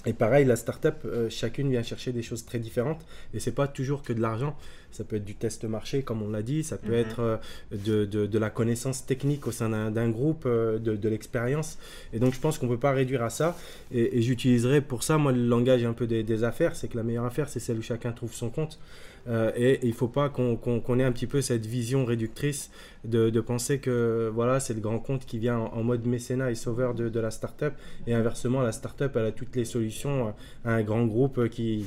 [0.08, 3.04] Et pareil, la startup, euh, chacune vient chercher des choses très différentes.
[3.34, 4.56] Et c'est pas toujours que de l'argent.
[4.92, 6.62] Ça peut être du test marché, comme on l'a dit.
[6.62, 6.98] Ça peut Mhm.
[7.04, 7.36] être euh,
[7.72, 11.76] de, de- de la connaissance technique au sein d'un d'un groupe, euh, de, de l'expérience.
[12.12, 13.56] Et donc, je pense qu'on peut pas réduire à ça.
[13.90, 16.76] Et, et j'utiliserai pour ça, moi, le langage un peu des, des affaires.
[16.76, 18.78] C'est que la meilleure affaire, c'est celle où chacun trouve son compte.
[19.28, 22.70] Euh, et, il faut pas qu'on ait un petit peu cette vision réductrice
[23.04, 26.94] de, penser que voilà, c'est le grand compte qui vient en, mode mécénat et sauveur
[26.94, 27.74] de, de la startup.
[28.06, 30.34] Et inversement, la startup, elle a toutes les solutions
[30.64, 31.86] à un grand groupe qui,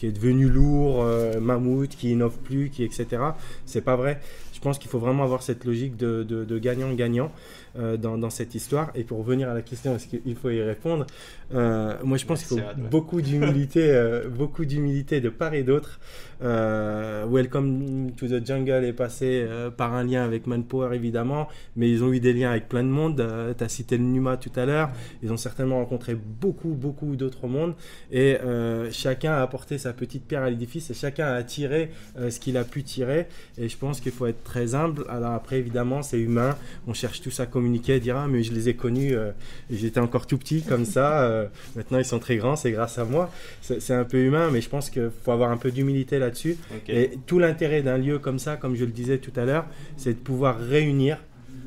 [0.00, 1.04] qui est devenu lourd,
[1.40, 3.06] mammouth, qui innove plus, qui etc.
[3.66, 4.18] C'est pas vrai.
[4.54, 7.30] Je pense qu'il faut vraiment avoir cette logique de gagnant-gagnant.
[7.78, 8.90] Euh, dans, cette histoire.
[8.96, 11.06] Et pour revenir à la question, est-ce qu'il faut y répondre
[11.54, 16.00] euh, Moi, je pense qu'il faut beaucoup d'humilité, euh, beaucoup d'humilité de part et d'autre.
[16.40, 22.12] Welcome to the Jungle est passé par un lien avec Manpower, évidemment, mais ils ont
[22.12, 23.24] eu des liens avec plein de monde.
[23.56, 24.90] tu as cité le Numa tout à l'heure.
[25.22, 27.74] Ils ont certainement rencontré beaucoup, beaucoup d'autres mondes.
[28.10, 28.38] Et
[28.90, 32.64] chacun a apporté sa petite pierre à l'édifice et chacun a tiré ce qu'il a
[32.64, 33.26] pu tirer.
[33.58, 35.04] Et je pense qu'il faut être très humble.
[35.08, 36.56] Alors après, évidemment, c'est humain.
[36.86, 39.30] On cherche tous à communiquer, dire ah mais je les ai connus, euh,
[39.70, 43.04] j'étais encore tout petit comme ça, euh, maintenant ils sont très grands, c'est grâce à
[43.04, 43.30] moi.
[43.60, 46.56] C'est un peu humain, mais je pense qu'il faut avoir un peu d'humilité là-dessus.
[46.88, 50.14] Et tout l'intérêt d'un lieu comme ça, comme je le disais tout à l'heure, c'est
[50.14, 51.18] de pouvoir réunir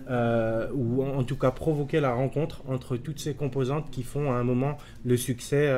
[0.10, 4.36] euh, ou en tout cas provoquer la rencontre entre toutes ces composantes qui font à
[4.36, 5.74] un moment le succès,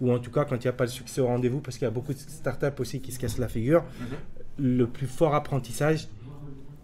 [0.00, 1.84] ou en tout cas quand il n'y a pas de succès au rendez-vous, parce qu'il
[1.84, 4.66] y a beaucoup de startups aussi qui se cassent la figure, mhm.
[4.78, 6.08] le plus fort apprentissage,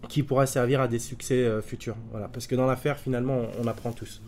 [0.07, 1.95] qui pourra servir à des succès euh, futurs.
[2.11, 4.21] Voilà, parce que dans l'affaire, finalement, on, apprend tous.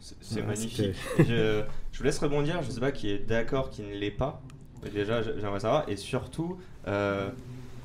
[0.00, 0.94] C'est magnifique.
[1.18, 2.62] je, je, vous laisse rebondir.
[2.62, 4.42] Je ne sais pas qui est d'accord, qui ne l'est pas.
[4.92, 5.88] déjà, j'aimerais savoir.
[5.88, 7.30] Et surtout, euh,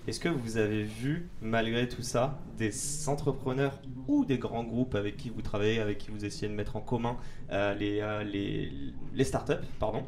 [0.07, 5.17] est-ce que vous avez vu, malgré tout ça, des entrepreneurs ou des grands groupes avec
[5.17, 7.17] qui vous travaillez, avec qui vous essayez de mettre en commun
[7.51, 8.69] euh, les,
[9.13, 10.03] les, startups, pardon,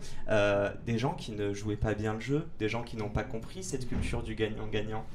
[0.85, 3.63] des gens qui ne jouaient pas bien le jeu, des gens qui n'ont pas compris
[3.63, 5.05] cette culture du gagnant-gagnant?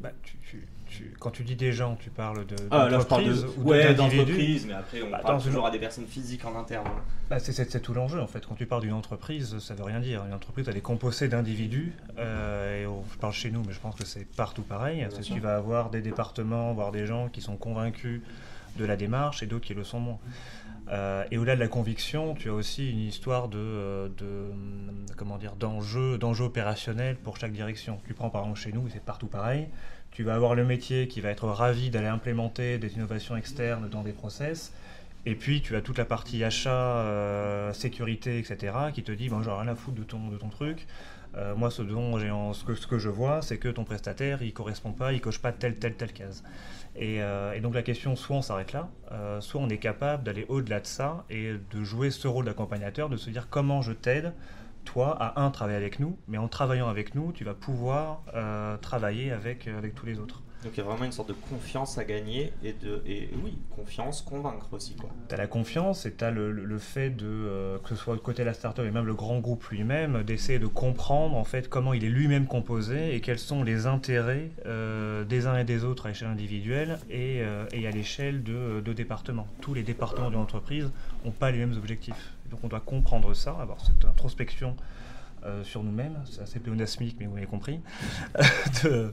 [0.00, 0.66] Bah, tu,
[1.18, 2.88] quand tu dis des gens, tu parles de ah,
[3.58, 6.86] ou ouais, d'entreprise, mais après on bah, parle toujours à des personnes physiques en interne.
[7.30, 8.46] Bah, c'est tout l'enjeu en fait.
[8.46, 10.24] Quand tu parles d'une entreprise, ça veut rien dire.
[10.26, 11.92] Une entreprise, elle est composée d'individus.
[12.18, 15.06] Euh, et je parle chez nous, mais je pense que c'est partout pareil.
[15.22, 18.20] tu vas avoir des départements, voire des gens qui sont convaincus
[18.76, 20.18] de la démarche et d'autres qui le sont moins.
[20.88, 24.50] Euh, et au-delà de la conviction, tu as aussi une histoire de, euh, de
[25.16, 28.00] comment dire d'enjeux, d'enjeux opérationnels pour chaque direction.
[28.06, 29.68] Tu prends par exemple chez nous, c'est partout pareil.
[30.12, 34.02] Tu vas avoir le métier qui va être ravi d'aller implémenter des innovations externes dans
[34.02, 34.72] des process.
[35.24, 38.74] Et puis tu as toute la partie achat, euh, sécurité, etc.
[38.92, 40.86] qui te dit bon, j'aurais rien à foutre de ton, de ton truc.
[41.56, 42.18] moi, ce, dont
[42.52, 45.38] ce, que, ce que je vois, c'est que ton prestataire, il correspond pas, il coche
[45.38, 46.42] pas telle, telle, telle case.
[47.00, 50.44] Euh, et, donc la question, soit on s'arrête là, euh, soit on est capable d'aller
[50.48, 54.32] au-delà de ça et de jouer ce rôle d'accompagnateur, de se dire comment je t'aide,
[54.84, 58.76] toi, à un, travailler avec nous, mais en travaillant avec nous, tu vas pouvoir euh,
[58.78, 60.42] travailler avec, avec tous les autres.
[60.62, 63.58] Donc il y a vraiment une sorte de confiance à gagner et de et oui
[63.74, 65.10] confiance convaincre aussi quoi.
[65.28, 68.14] Tu as la confiance et tu as le, le, fait de euh, que ce soit
[68.14, 71.42] de côté de la startup et même le grand groupe lui-même d'essayer de comprendre en
[71.42, 75.64] fait comment il est lui-même composé et quels sont les intérêts euh, des uns et
[75.64, 79.48] des autres à l'échelle individuelle et, euh, et à l'échelle de, de départements.
[79.60, 80.92] Tous les départements de l'entreprise
[81.24, 82.34] n'ont pas les mêmes objectifs.
[82.52, 84.76] Donc on doit comprendre ça, avoir cette introspection
[85.44, 87.80] euh, sur nous-mêmes, c'est assez pléonasmique, mais vous m'avez compris,
[88.84, 89.12] de,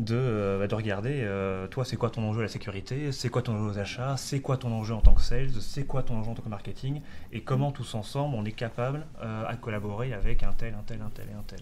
[0.00, 3.28] de, euh, bah, de, regarder, euh, toi, c'est quoi ton enjeu à la sécurité, c'est
[3.28, 6.02] quoi ton enjeu aux achats, c'est quoi ton enjeu en tant que sales, c'est quoi
[6.02, 10.12] ton enjeu en tant que marketing, et comment tous ensemble on est capable à collaborer
[10.12, 11.60] avec un tel, un tel, un tel et un tel.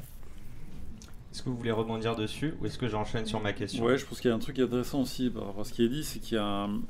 [1.30, 3.84] Est-ce que vous voulez rebondir dessus ou est-ce que j'enchaîne sur ma question?
[3.84, 5.84] Ouais, je pense qu'il y a un truc intéressant aussi par rapport à ce qui
[5.84, 6.80] est dit, c'est qu'il y a un,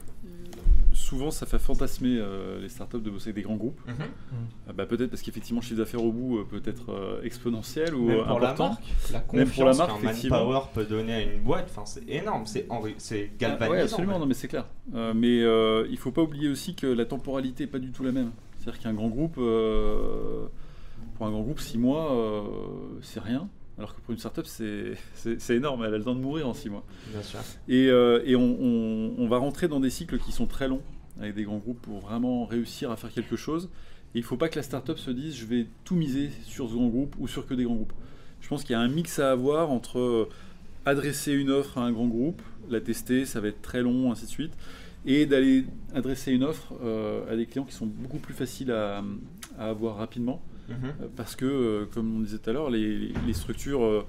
[1.09, 3.81] souvent ça fait fantasmer euh, les startups de bosser avec des grands groupes.
[3.87, 3.95] Mhm.
[4.69, 8.19] Euh, bah, peut-être parce qu'effectivement, chiffre d'affaires au bout euh, peut être exponentiel ou Même
[8.19, 8.65] pour important.
[8.65, 12.07] La, marque, la Même pour la marque, Manpower peut donner à une boîte, enfin, c'est
[12.09, 12.69] énorme, c'est,
[12.99, 13.73] c'est galvanisant.
[13.73, 14.67] oui, absolument, non, mais c'est clair.
[14.93, 15.39] mais
[15.91, 18.31] il faut pas oublier aussi que la temporalité n'est pas du tout la même.
[18.59, 22.45] C'est-à-dire qu'un grand groupe, pour un grand groupe, 6 mois,
[23.03, 23.49] c'est rien.
[23.79, 24.45] Alors que pour une startup,
[25.15, 26.85] c'est énorme, elle a le temps de mourir en 6 mois.
[27.13, 27.39] Bien sûr.
[27.69, 30.83] Et, et on, on, on, va rentrer dans des cycles qui sont très longs
[31.21, 33.69] avec des grands groupes pour vraiment réussir à faire quelque chose.
[34.15, 36.69] Et il ne faut pas que la startup se dise je vais tout miser sur
[36.69, 37.93] ce grand groupe ou sur que des grands groupes.
[38.41, 40.29] Je pense qu'il y a un mix à avoir entre euh,
[40.87, 44.25] adresser une offre à un grand groupe, la tester, ça va être très long, ainsi
[44.25, 44.53] de suite,
[45.05, 49.03] et d'aller adresser une offre euh, à des clients qui sont beaucoup plus faciles à,
[49.59, 50.41] avoir rapidement.
[50.69, 50.77] Mhm.
[50.85, 54.07] Euh, parce que, comme on disait tout à l'heure, les, les, structures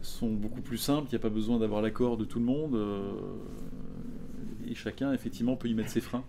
[0.00, 2.78] sont beaucoup plus simples, il n'y a pas besoin d'avoir l'accord de tout le monde,
[4.68, 6.24] et chacun, effectivement, peut y mettre ses freins.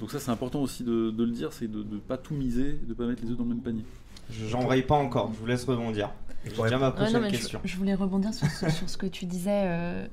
[0.00, 2.88] Donc ça c'est important aussi de, le dire, c'est de ne pas tout miser, de
[2.88, 3.84] ne pas mettre les œufs dans le même panier.
[4.30, 6.10] J'en pas encore, je vous laisse rebondir.
[6.44, 7.60] Je ma prochaine question.
[7.64, 9.62] Je, voulais rebondir sur, ce que tu disais.
[9.66, 10.06] Euh,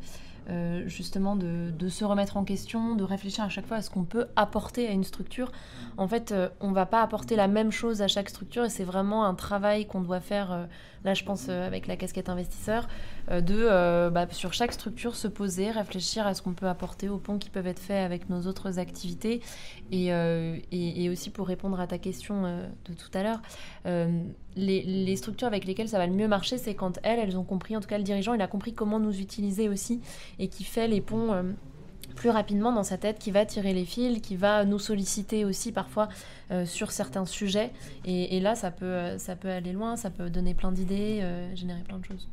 [0.50, 4.04] euh, justement de, se remettre en question, de réfléchir à chaque fois à ce qu'on
[4.04, 5.52] peut apporter à une structure.
[5.98, 8.84] En fait, euh, on va pas apporter la même chose à chaque structure et c'est
[8.84, 10.68] vraiment un travail qu'on doit faire,
[11.04, 12.88] là je pense avec la casquette investisseur,
[13.32, 17.10] euh, de, euh, bah, sur chaque structure, se poser, réfléchir à ce qu'on peut apporter
[17.10, 19.42] aux ponts qui peuvent être faits avec nos autres activités.
[19.92, 20.58] Et, euh,
[21.12, 23.42] aussi pour répondre à ta question euh, de tout à l'heure,
[23.86, 24.22] euh,
[24.56, 27.76] les, structures avec lesquelles ça va le mieux marcher, c'est quand elles, elles ont compris,
[27.76, 30.02] en tout cas le dirigeant, il a compris comment nous utiliser aussi
[30.38, 31.44] et qui fait les ponts euh,
[32.16, 35.72] plus rapidement dans sa tête, qui va tirer les fils, qui va nous solliciter aussi
[35.72, 36.10] parfois
[36.52, 37.72] euh, sur certains sujets.
[38.06, 41.20] Et, et là, ça peut, euh, ça peut aller loin, ça peut donner plein d'idées,
[41.22, 42.28] euh, générer plein de choses.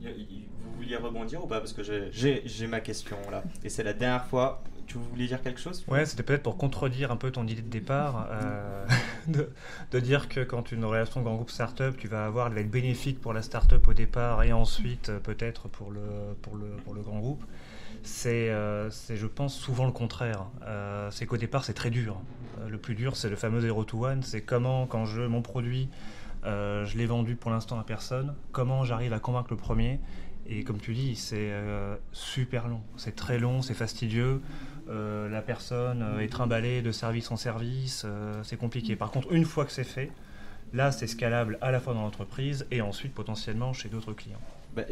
[0.00, 1.60] Vous vouliez rebondir ou pas?
[1.60, 3.42] Parce que j'ai- ma question là.
[3.62, 4.62] Et c'est la dernière fois.
[4.86, 5.82] Tu voulais dire quelque chose?
[5.88, 8.86] Ouais, c'était peut-être pour contredire un peu ton idée de départ, euh,
[9.28, 9.48] de,
[9.92, 12.70] de dire que quand une relation grand groupe startup, tu vas avoir, elle va être
[12.70, 16.02] bénéfique pour la startup au départ et ensuite peut-être pour le,
[16.42, 17.42] pour, le, pour le grand groupe.
[18.04, 20.44] C'est, euh, c'est, je pense, souvent le contraire.
[20.66, 22.20] Euh, c'est qu'au départ, c'est très dur.
[22.60, 24.20] Euh, le plus dur, c'est le fameux 0 to 1.
[24.20, 25.88] C'est comment, quand je, mon produit,
[26.44, 29.98] je l'ai vendu pour l'instant à personne, comment j'arrive à convaincre le premier.
[30.46, 31.50] Et comme tu dis, c'est
[32.12, 32.82] super long.
[32.98, 34.42] C'est très long, c'est fastidieux.
[34.86, 38.04] La personne est trimballée de service en service,
[38.42, 38.94] c'est compliqué.
[38.94, 40.12] Par contre, une fois que c'est fait,
[40.74, 44.42] là, c'est scalable à la fois dans l'entreprise et ensuite potentiellement chez d'autres clients.
[44.74, 44.82] Bah,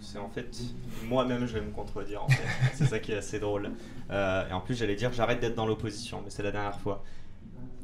[0.00, 0.46] c'est en fait
[1.08, 2.42] moi-même je vais me contredire en fait.
[2.74, 3.70] c'est ça qui est assez drôle.
[4.10, 7.02] Euh, et en plus j'allais dire j'arrête d'être dans l'opposition, mais c'est la dernière fois.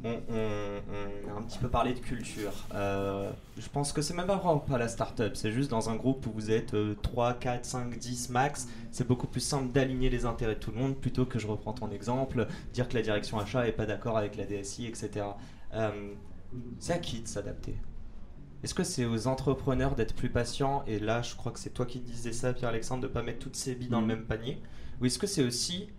[0.05, 2.51] On a un petit peu parlé de culture.
[2.73, 5.95] Euh, je pense que c'est même pas vraiment pas la start-up, c'est juste dans un
[5.95, 8.67] groupe où vous êtes euh, 3, 4, 5, 10 max.
[8.91, 11.71] C'est beaucoup plus simple d'aligner les intérêts de tout le monde plutôt que je reprends
[11.71, 15.25] ton exemple, dire que la direction achat est pas d'accord avec la DSI, etc.
[15.73, 16.13] Euh,
[16.79, 17.75] c'est à qui de s'adapter?
[18.63, 21.85] Est-ce que c'est aux entrepreneurs d'être plus patients Et là, je crois que c'est toi
[21.85, 24.13] qui disais ça, Pierre-Alexandre, de ne pas mettre toutes ses billes dans le Mhm.
[24.15, 24.57] même panier.
[25.01, 25.89] Ou est-ce que c'est aussi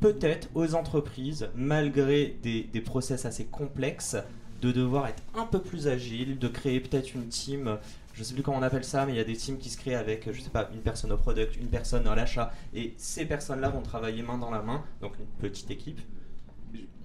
[0.00, 4.16] peut-être aux entreprises, malgré des, des process assez complexes,
[4.62, 7.78] de devoir être un peu plus agile, de créer peut-être une team,
[8.14, 9.76] je sais plus comment on appelle ça, mais il y a des teams qui se
[9.76, 13.24] créent avec, je sais pas, une personne au product, une personne à l'achat, et ces
[13.26, 16.00] personnes-là vont travailler main dans la main, donc une petite équipe.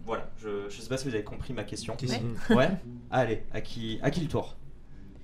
[0.06, 1.96] Voilà, je, je sais pas si vous avez compris ma question.
[2.50, 2.56] Ouais.
[2.56, 2.70] Ouais
[3.10, 4.56] Allez, à qui, à qui le tour?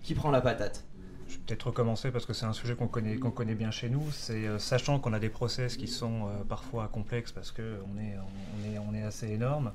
[0.03, 0.85] Qui prend la patate
[1.27, 4.03] Je vais peut-être recommencer parce que c'est un sujet qu'on connaît, connaît bien chez nous.
[4.11, 8.15] C'est euh, sachant qu'on a des process qui sont euh, parfois complexes parce qu'on est,
[8.17, 9.71] on est, on est assez énorme.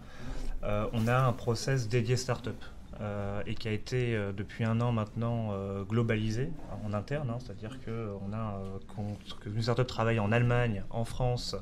[0.65, 2.63] euh, on a un process dédié startup
[3.47, 5.51] et qui a été depuis un an maintenant
[5.83, 6.53] globalisé
[6.85, 7.29] en interne.
[7.29, 7.39] hein.
[7.45, 7.81] C'est-à-dire
[8.33, 8.61] a
[8.95, 11.57] qu'on- que une startup travaille en Allemagne, en France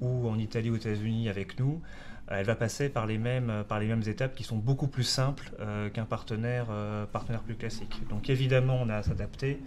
[0.00, 1.82] ou en Italie ou aux États-Unis avec nous.
[2.30, 5.04] Euh, Elle va passer par les mêmes, par les mêmes étapes qui sont beaucoup plus
[5.04, 8.02] simples euh, qu'un partenaire, euh, partenaire plus classique.
[8.08, 9.60] Donc évidemment, on a à s'adapter.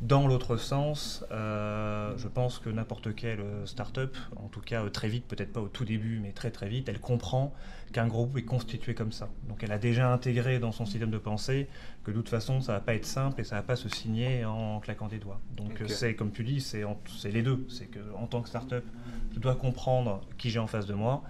[0.00, 4.90] Dans l'autre sens, euh, je pense que n'importe quelle euh, start-up, en tout cas euh,
[4.90, 7.54] très vite, peut-être pas au tout début, mais très très vite, elle comprend
[7.92, 9.28] qu'un groupe est constitué comme ça.
[9.48, 11.68] Donc elle a déjà intégré dans son système de pensée
[12.02, 14.44] que de toute façon, ça va pas être simple et ça va pas se signer
[14.44, 15.40] en claquant des doigts.
[15.56, 16.82] Donc euh, c'est comme tu dis, c'est
[17.30, 17.64] les deux.
[17.70, 18.84] C'est que en tant que start-up,
[19.32, 21.22] je dois comprendre qui j'ai en face de moi.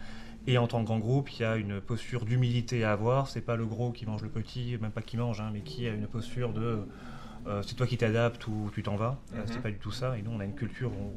[0.46, 3.28] Et en tant que grand groupe, il y a une posture d'humilité à avoir.
[3.28, 5.86] C'est pas le gros qui mange le petit, même pas qui mange, hein, mais qui
[5.88, 6.86] a une posture de
[7.46, 9.20] euh, c'est toi qui t'adaptes ou tu t'en vas.
[9.34, 9.46] Euh, Mhm.
[9.48, 10.18] c'est pas du tout ça.
[10.18, 11.12] Et nous, on a une culture où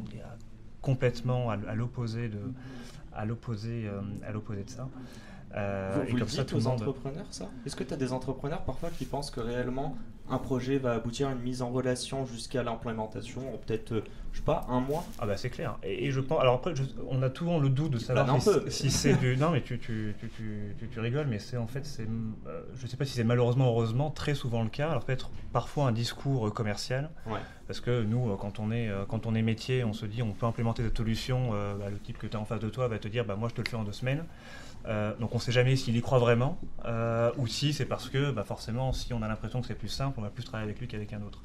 [0.00, 0.36] on est à-
[0.82, 2.40] complètement à, l'opposé de
[3.12, 4.88] à l'opposé euh, à l'opposé de ça.
[5.56, 7.48] Euh, Vous, et vous le dites aux entrepreneurs, ça?
[7.66, 9.96] Est-ce que tu as des entrepreneurs parfois qui pensent que réellement
[10.28, 14.38] un projet va aboutir à une mise en relation jusqu'à l'implémentation en peut-être, euh, je
[14.38, 15.04] sais pas, un mois?
[15.18, 15.76] Ah bah c'est clair.
[15.82, 16.40] Et, et je pense.
[16.40, 19.36] Alors après, je- on a souvent le doute de Tu savoir si, c'est du.
[19.36, 22.06] Non mais tu, tu, tu, tu, tu- rigoles, mais c'est en fait c'est.
[22.46, 24.88] euh, je sais pas si c'est malheureusement heureusement très souvent le cas.
[24.88, 27.10] Alors peut-être parfois un discours euh, commercial.
[27.26, 27.40] Ouais.
[27.66, 30.30] Parce que nous, euh, quand on est quand on est métier, on se dit on
[30.30, 31.50] peut implémenter cette solution.
[31.54, 33.34] euh, bah, le type que tu as en face de toi va te dire bah
[33.34, 34.24] moi je te le fais en deux semaines.
[34.86, 38.08] Euh, donc on ne sait jamais s'il y croit vraiment euh, ou si c'est parce
[38.08, 40.70] que bah, forcément si on a l'impression que c'est plus simple, on va plus travailler
[40.70, 41.42] avec lui qu'avec un autre.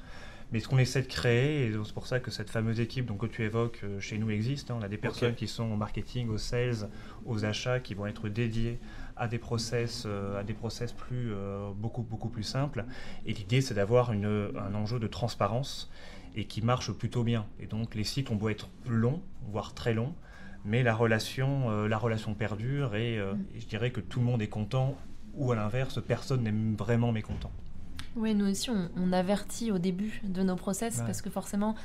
[0.52, 3.20] Mais ce qu'on essaie de créer, et c'est pour ça que cette fameuse équipe donc,
[3.22, 5.76] que tu évoques euh, chez nous existe, hein, on a des personnes qui sont au
[5.76, 6.90] marketing, aux sales,
[7.26, 8.80] aux achats, qui vont être dédiées
[9.18, 12.86] à des process, euh, à des process plus, euh, beaucoup, beaucoup plus simples.
[13.26, 15.90] Et l'idée c'est d'avoir un enjeu de transparence
[16.36, 17.46] et qui marche plutôt bien.
[17.60, 19.22] Et donc les sites ont beau être longs,
[19.52, 20.14] voire très longs,
[20.66, 24.26] mais la relation, euh, la relation perdure et, euh, et je dirais que tout le
[24.26, 24.96] monde est content
[25.36, 27.52] ou à l'inverse, personne n'est vraiment mécontent.
[28.16, 31.04] Oui, nous aussi, on, on avertit au début de nos process Ouais.
[31.06, 31.76] parce que forcément,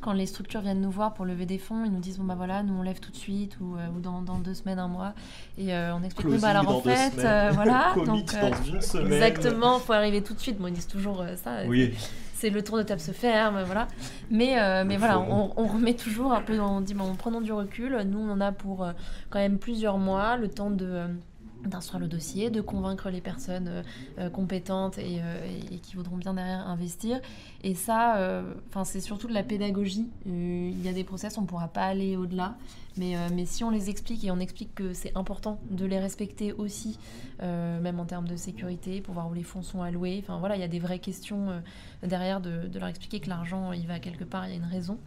[0.00, 2.36] quand les structures viennent nous voir pour lever des fonds, ils nous disent bon bah
[2.36, 4.86] voilà, nous on lève tout de suite ou, euh, ou dans, dans deux semaines, un
[4.86, 5.14] mois,
[5.58, 8.80] et euh, on explique oui, bah alors en fait, euh, voilà, donc euh, dans une
[8.80, 9.12] semaine.
[9.14, 10.58] exactement, faut arriver tout de suite.
[10.58, 11.62] Bon, ils disent toujours euh, ça.
[11.66, 11.92] Oui.
[12.40, 13.86] C'est le tour de table se ferme, voilà.
[14.30, 17.52] Mais, euh, mais voilà, on, on remet toujours un peu, on dit, bon, prenons du
[17.52, 17.96] recul.
[18.06, 18.92] Nous, on en a pour euh,
[19.28, 21.06] quand même plusieurs mois, le temps de, euh,
[21.64, 23.82] d'instruire le dossier, de convaincre les personnes
[24.32, 27.20] compétentes et, et- et qui voudront bien derrière investir.
[27.62, 30.08] Et ça, enfin c'est surtout de la pédagogie.
[30.24, 32.54] Il y a des process, on ne pourra pas aller au-delà.
[32.96, 35.98] Mais, euh, mais si on les explique et on explique que c'est important de les
[35.98, 36.98] respecter aussi,
[37.42, 40.18] euh, même en termes de sécurité, pour voir où les fonds sont alloués.
[40.22, 41.60] Enfin voilà, il y a des vraies questions euh,
[42.06, 44.98] derrière de, leur expliquer que l'argent, il va quelque part, il y a une raison.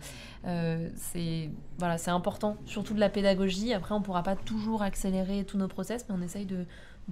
[0.95, 3.73] C'est voilà, important, surtout de la pédagogie.
[3.73, 6.65] Après, on ne pourra pas toujours accélérer tous nos process, mais on essaye de,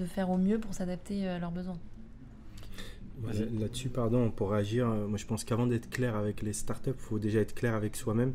[0.05, 1.77] faire au mieux pour s'adapter à leurs besoins.
[3.59, 7.19] Là-dessus, pardon, pour réagir, moi je pense qu'avant d'être clair avec les startups, il faut
[7.19, 8.33] déjà être clair avec soi-même.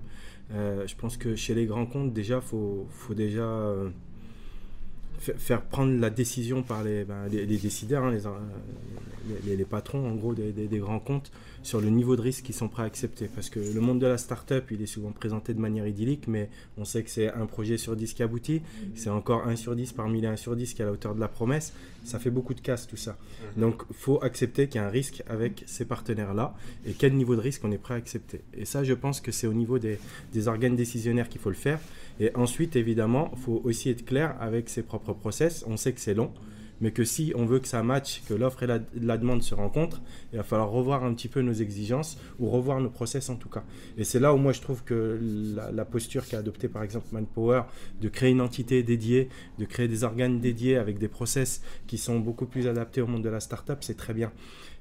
[0.52, 3.90] Euh, je pense que chez les grands comptes, déjà, faut, faut déjà euh,
[5.18, 8.30] faire prendre la décision par les, ben, les, les décideurs, hein, les, euh,
[9.56, 11.32] les- patrons en gros des, des- des grands comptes,
[11.64, 13.28] sur le niveau de risque qu'ils sont prêts à accepter.
[13.34, 16.48] Parce que le monde de la startup, il est souvent présenté de manière idyllique, mais
[16.78, 18.62] on sait que c'est un projet sur 10 qui aboutit,
[18.94, 21.14] c'est encore 1 sur 10 parmi les 1 sur 10 qui est à la hauteur
[21.16, 21.72] de la promesse.
[22.04, 23.16] Ça fait beaucoup de casse tout ça.
[23.56, 26.54] Donc, il faut accepter qu'il y a un risque avec ces partenaires-là
[26.86, 28.42] et quel niveau de risque on est prêt à accepter.
[28.56, 29.98] Et ça, je pense que c'est au niveau des,
[30.32, 31.80] des organes décisionnaires qu'il faut le faire.
[32.20, 35.64] Et ensuite, évidemment, il faut aussi être clair avec ses propres process.
[35.68, 36.32] On sait que c'est long,
[36.80, 40.00] mais que si on veut que ça matche, que l'offre et la, demande se rencontrent,
[40.32, 43.48] il va falloir revoir un petit peu nos exigences ou revoir nos process en tout
[43.48, 43.64] cas.
[43.96, 45.18] Et c'est là où moi je trouve que
[45.54, 47.62] la, la posture qu'a adoptée par exemple Manpower,
[48.00, 52.18] de créer une entité dédiée, de créer des organes dédiés avec des process qui sont
[52.18, 54.32] beaucoup plus adaptés au monde de la startup, c'est très bien.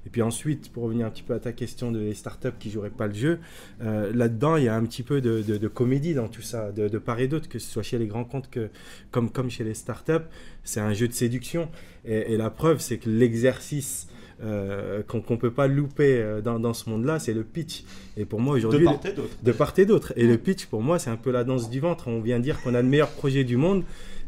[0.06, 2.70] Et puis ensuite, pour revenir un petit peu à ta question de les startups qui
[2.70, 3.38] joueraient pas le jeu,
[3.82, 7.18] euh, là-dedans, il y a un petit peu de, comédie dans tout ça, de, part
[7.20, 8.70] et d'autre, que ce soit chez les grands comptes que,
[9.10, 10.26] comme, chez les startups.
[10.62, 11.68] C'est un jeu de séduction.
[12.04, 14.08] Et la preuve, c'est que l'exercice
[14.42, 17.84] euh, qu'on ne peut pas louper euh, dans, dans ce monde-là, c'est le pitch.
[18.16, 19.28] Et pour moi, De aujourd'hui, part et d'autre.
[19.42, 20.12] de part et d'autre.
[20.16, 22.08] Et le pitch, pour moi, c'est un peu la danse du ventre.
[22.08, 23.82] On vient dire qu'on a le meilleur projet du monde.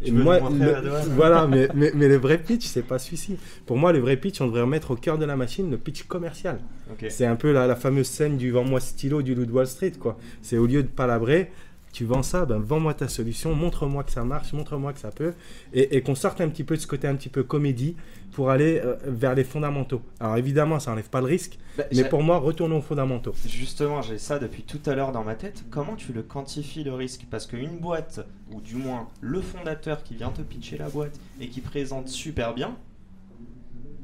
[0.05, 3.37] Et moi, le- douane voilà, mais, mais, mais le vrai pitch, c'est pas celui-ci.
[3.67, 6.05] Pour moi, le vrai pitch, on devrait remettre au cœur de la machine le pitch
[6.05, 6.61] commercial.
[7.09, 9.93] C'est un peu la, la fameuse scène du vends-moi stylo du loup de Wall Street,
[9.99, 10.17] quoi.
[10.41, 11.51] C'est au lieu de palabrer,
[11.99, 15.35] tu vends ça, ben vends-moi ta solution, montre-moi que ça marche, montre-moi que ça peut,
[15.73, 17.97] et, et qu'on sorte un petit peu de ce côté un petit peu comédie
[18.31, 20.01] pour aller euh, vers les fondamentaux.
[20.21, 23.35] Alors évidemment, ça enlève pas le risque, Bah, mais pour moi, retournons aux fondamentaux.
[23.45, 25.65] Justement, j'ai ça depuis tout à l'heure dans ma tête.
[25.71, 27.27] Comment tu le quantifies le risque?
[27.29, 31.49] Parce qu'une boîte, ou du moins le fondateur qui vient te pitcher la boîte et
[31.49, 32.77] qui présente super bien,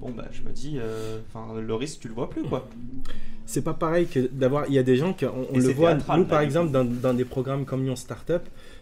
[0.00, 2.68] bon bah je me dis, euh, enfin le risque tu le vois plus quoi.
[3.46, 4.66] C'est pas pareil que d'avoir.
[4.68, 6.84] Il y a des gens qui, on, le voit, théâtral, nous par là, exemple, dans,
[6.84, 8.40] dans des programmes comme Lyon Startup,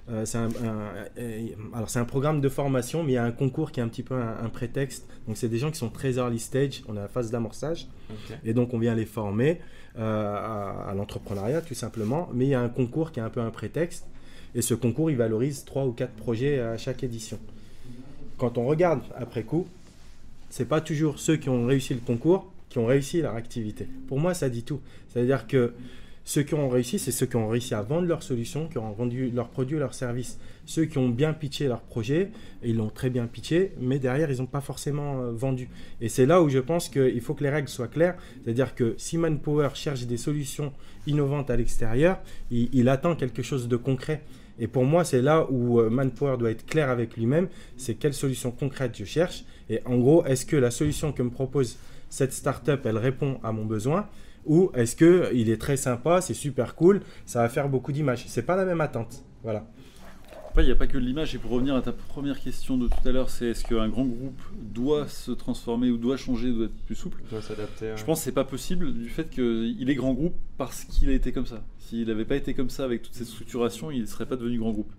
[0.08, 3.24] euh, c'est un, un- euh, alors c'est un programme de formation, mais il y a
[3.24, 5.08] un concours qui est un petit peu un, un prétexte.
[5.26, 7.88] Donc c'est des gens qui sont très early stage, on est à la phase d'amorçage,
[8.44, 9.60] et donc on vient les former
[9.98, 12.28] euh, à, à l'entrepreneuriat tout simplement.
[12.32, 14.06] Mais il y a un concours qui est un peu un prétexte,
[14.54, 17.40] et ce concours il valorise trois ou quatre projets à chaque édition.
[18.38, 19.66] Quand on regarde après coup,
[20.52, 23.88] c'est pas toujours ceux qui ont réussi le concours qui ont réussi leur activité.
[24.06, 24.80] Pour moi, ça dit tout.
[25.08, 25.72] C'est-à-dire que
[26.24, 28.92] ceux qui ont réussi, c'est ceux qui ont réussi à vendre leurs solutions, qui ont
[28.92, 30.38] vendu leurs produits, leurs services.
[30.66, 32.30] Ceux qui ont bien pitché leur projet,
[32.62, 35.70] et ils l'ont très bien pitché, mais derrière, ils n'ont pas forcément euh, vendu.
[36.00, 38.16] Et c'est là où je pense qu'il faut que les règles soient claires.
[38.44, 40.72] C'est-à-dire que si Manpower cherche des solutions
[41.06, 44.22] innovantes à l'extérieur, il attend quelque chose de concret.
[44.58, 47.48] Et pour moi, c'est là où euh, Manpower doit être clair avec lui-même.
[47.76, 49.44] C'est quelle solution concrète je cherche.
[49.70, 51.78] Et en gros, est-ce que la solution que me propose
[52.08, 54.08] cette startup, elle répond à mon besoin
[54.44, 58.24] ou est-ce que il est très sympa, c'est super cool, ça va faire beaucoup d'images.
[58.26, 59.24] C'est pas la même attente.
[59.42, 59.64] Voilà.
[60.52, 61.34] Après, il n'y a pas que l'image.
[61.34, 64.04] Et pour revenir à ta première question de tout à l'heure, c'est est-ce qu'un grand
[64.04, 67.22] groupe doit se transformer ou doit changer, doit être plus souple?
[67.30, 67.94] Doit s'adapter.
[67.96, 71.14] Je pense que c'est pas possible du fait qu'il est grand groupe parce qu'il a
[71.14, 71.64] été comme ça.
[71.78, 74.58] S'il n'avait pas été comme ça avec toute cette structuration, il ne serait pas devenu
[74.58, 74.92] grand groupe.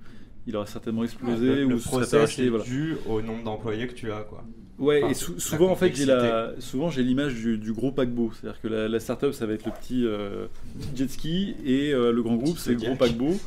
[0.47, 2.65] Il aurait certainement explosé le, le ou se serait process racheté, est voilà.
[2.65, 4.43] dû au nombre d'employés que tu as quoi.
[4.79, 7.91] Ouais, Enfin, et sou- souvent en fait j'ai la, souvent j'ai l'image du, du gros
[7.91, 10.47] paquebot, c'est-à-dire que la, la startup ça va être le petit euh,
[10.95, 13.37] jet ski et euh, le grand groupe c'est le gros paquebot.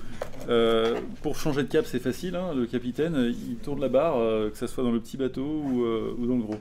[0.49, 4.15] Euh, pour changer de cap c'est facile, hein, le capitaine il tourne la barre,
[4.53, 5.85] que ça soit dans le petit bateau ou,
[6.19, 6.59] ou dans le gros.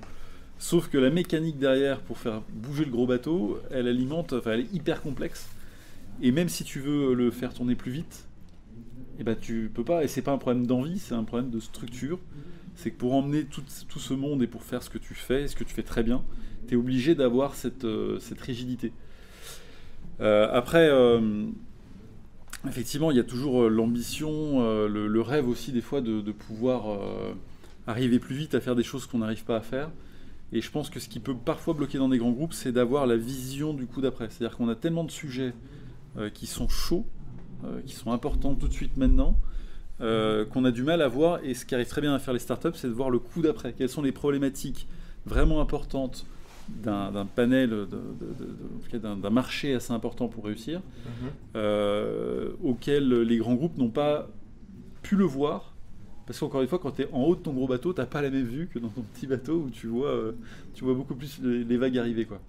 [0.57, 4.61] Sauf que la mécanique derrière pour faire bouger le gros bateau, elle alimente, enfin elle
[4.61, 5.47] est hyper complexe.
[6.23, 8.25] Et même si tu veux le faire tourner plus vite,
[9.19, 10.03] et ben tu peux pas.
[10.03, 12.19] Et c'est pas un problème d'envie, c'est un problème de structure.
[12.75, 15.47] C'est que pour emmener tout, tout ce monde et pour faire ce que tu fais,
[15.47, 16.23] ce que tu fais très bien,
[16.67, 18.91] tu es obligé d'avoir cette, euh, cette rigidité.
[20.21, 21.45] Euh, après, euh,
[22.67, 26.99] effectivement, il y a toujours l'ambition, le, rêve aussi des fois de, pouvoir
[27.87, 29.91] arriver plus vite à faire des choses qu'on n'arrive pas à faire.
[30.53, 33.07] Et je pense que ce qui peut parfois bloquer dans des grands groupes, c'est d'avoir
[33.07, 34.29] la vision du coup d'après.
[34.29, 35.53] C'est-à-dire qu'on a tellement de sujets
[36.33, 37.05] qui sont chauds,
[37.85, 39.37] qui sont importants tout de suite maintenant,
[40.01, 41.39] euh, qu'on a du mal à voir.
[41.43, 43.41] Et ce qui arrive très bien à faire les startups, c'est de voir le coup
[43.41, 43.73] d'après.
[43.73, 44.87] Quelles sont les problématiques
[45.25, 46.25] vraiment importantes
[46.67, 51.29] d'un panel, de, de, de, d'un marché assez important pour réussir, Mhm.
[51.55, 54.27] euh, auquel les grands groupes n'ont pas
[55.03, 55.73] pu le voir.
[56.25, 58.23] Parce qu'encore une fois, quand tu es en haut de ton gros bateau, t'as pas
[58.23, 60.31] la même vue que dans ton petit bateau où tu vois, euh,
[60.73, 62.25] tu vois beaucoup plus les, les vagues arriver.
[62.25, 62.39] Quoi.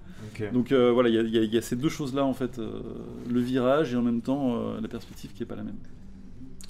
[0.51, 2.59] Donc euh, voilà, il y y, a- il y a ces deux choses-là en fait,
[2.59, 5.77] le virage et en même temps la perspective qui est pas la même.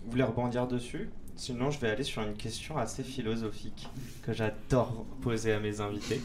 [0.06, 3.88] Vous voulez rebondir dessus Sinon, je vais aller sur une question assez philosophique
[4.22, 6.22] que j'adore poser à mes invités.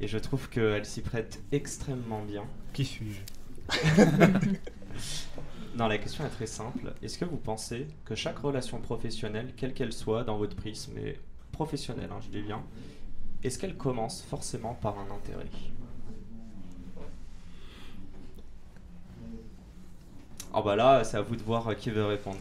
[0.00, 2.44] Et je trouve qu'elle s'y prête extrêmement bien.
[2.72, 3.20] Qui suis-je?
[5.74, 6.92] Non, la question est très simple.
[7.02, 11.18] Est-ce que vous pensez que chaque relation professionnelle, quelle qu'elle soit dans votre prisme, mais
[11.50, 12.62] professionnelle, hein, je dis bien,
[13.42, 15.46] est-ce qu'elle commence forcément par un intérêt?
[20.52, 22.36] Oh bah là, c'est à vous de voir qui veut répondre.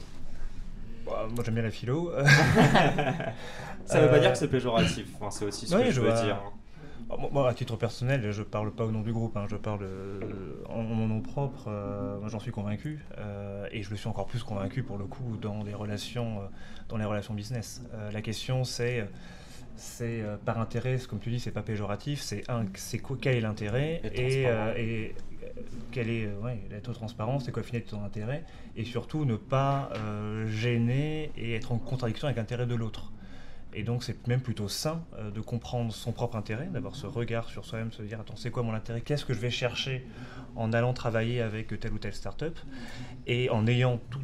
[1.05, 2.11] Bah, Moi j'aime bien la philo.
[3.85, 6.21] Ça veut pas dire que c'est péjoratif, enfin, c'est aussi ce que je, veux vois.
[6.21, 6.37] dire.
[7.09, 9.83] Bah, moi- à titre personnel, je parle pas au nom du groupe, hein, je parle
[9.83, 10.19] euh,
[10.69, 11.65] en mon nom propre.
[11.67, 15.05] euh, moi, j'en suis convaincu, euh, et je le suis encore plus convaincu pour le
[15.05, 16.41] coup dans les relations,
[16.89, 17.81] dans les relations business.
[18.13, 19.09] La question, c'est,
[19.75, 22.21] c'est par intérêt, comme tu dis, c'est pas péjoratif.
[22.21, 25.15] C'est un, c'est quoi, quel est l'intérêt et
[25.57, 28.43] euh, quel est, euh, ouais, être transparent, c'est quoi finir ton intérêt,
[28.75, 33.11] et surtout ne pas euh, gêner et être en contradiction avec l'intérêt de l'autre.
[33.73, 37.47] Et donc c'est même plutôt sain euh, de comprendre son propre intérêt, d'avoir ce regard
[37.49, 40.05] sur soi-même, se dire attends c'est quoi mon intérêt, qu'est-ce que je vais chercher
[40.55, 42.57] en allant travailler avec telle ou telle start-up,
[43.27, 44.19] et en ayant tout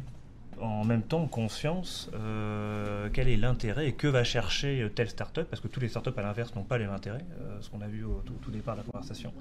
[0.60, 5.48] en même temps conscience euh, quel est l'intérêt et que va chercher euh, telle start-up,
[5.48, 7.80] parce que toutes les start-up à l'inverse n'ont pas les mêmes intérêts, euh, ce qu'on
[7.80, 9.32] a vu au tout, départ de la conversation,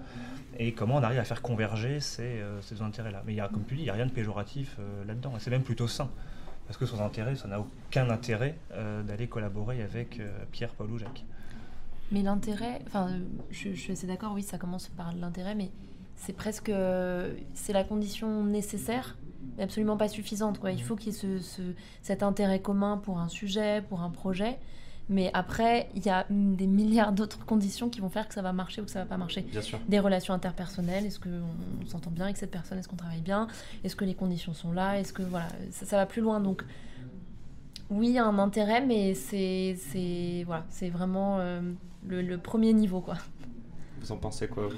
[0.58, 3.24] et comment on arrive à faire converger ces, ces intérêts-là.
[3.26, 5.50] Mais y a, comme tu dis, il n'y a rien de péjoratif là-dedans, et c'est
[5.50, 6.10] même plutôt sain.
[6.66, 8.58] Parce que sans intérêt, ça n'a aucun intérêt
[9.06, 10.20] d'aller collaborer avec
[10.52, 11.24] Pierre, Paul ou Jacques.
[12.12, 13.10] Mais l'intérêt, enfin,
[13.50, 15.72] je, suis d'accord, oui, ça commence par l'intérêt, mais
[16.16, 16.72] c'est presque,
[17.54, 19.16] c'est la condition nécessaire,
[19.60, 20.60] absolument pas suffisante.
[20.60, 20.72] Quoi.
[20.72, 24.10] Il faut qu'il y ait ce, ce- cet intérêt commun pour un sujet, pour un
[24.10, 24.58] projet,
[25.10, 28.52] mais après, il y a des milliards d'autres conditions qui vont faire que ça va
[28.52, 29.42] marcher ou que ça va pas marcher.
[29.44, 29.80] Bien sûr.
[29.88, 31.30] Des relations interpersonnelles, est-ce qu'on
[31.82, 33.48] on s'entend bien avec cette personne, est-ce qu'on travaille bien,
[33.84, 36.40] est-ce que les conditions sont là, est-ce que voilà, ça, ça va plus loin.
[36.42, 36.64] Donc
[37.90, 41.62] oui, il y a un intérêt, mais c'est c'est voilà, c'est vraiment euh,
[42.06, 43.16] le, le premier niveau quoi.
[44.02, 44.76] Vous en pensez quoi, vous?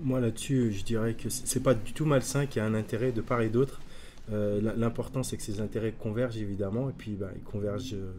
[0.00, 2.74] Moi là-dessus, je dirais que c'est c'est pas du tout malsain qu'il y a un
[2.74, 3.80] intérêt de part et d'autre.
[4.32, 8.12] Euh, L'important c'est que ces intérêts convergent évidemment, et puis bah, ils convergent euh,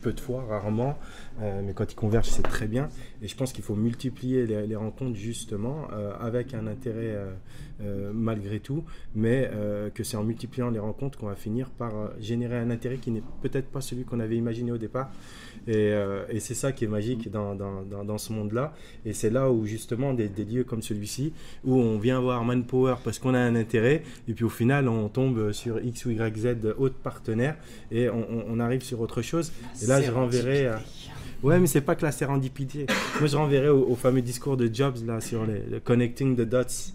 [0.00, 0.98] peu de fois, rarement,
[1.40, 2.88] euh, mais quand ils convergent c'est très bien.
[3.22, 5.88] Et je pense qu'il faut multiplier les, rencontres justement
[6.20, 7.16] avec un intérêt
[8.12, 8.84] malgré tout,
[9.14, 9.48] mais
[9.94, 13.22] que c'est en multipliant les rencontres qu'on va finir par générer un intérêt qui n'est
[13.42, 15.12] peut-être pas celui qu'on avait imaginé au départ.
[15.68, 18.74] Et, euh, et c'est ça qui est magique dans, dans, dans, dans ce monde-là.
[19.06, 21.32] Et c'est là où justement des, des lieux comme celui-ci,
[21.64, 25.08] où on vient voir Manpower parce qu'on a un intérêt, et puis au final on
[25.08, 26.46] tombe sur X ou Y, Z
[26.78, 27.56] autres partenaires,
[27.90, 29.52] et on, arrive sur autre chose.
[29.82, 30.66] Et là je renverrai...
[30.66, 30.80] à-
[31.42, 32.86] Ouais, mais c'est pas que la sérendipité.
[33.18, 36.42] Moi, je renverrai au, au fameux discours de Jobs là sur les, le connecting the
[36.42, 36.92] dots.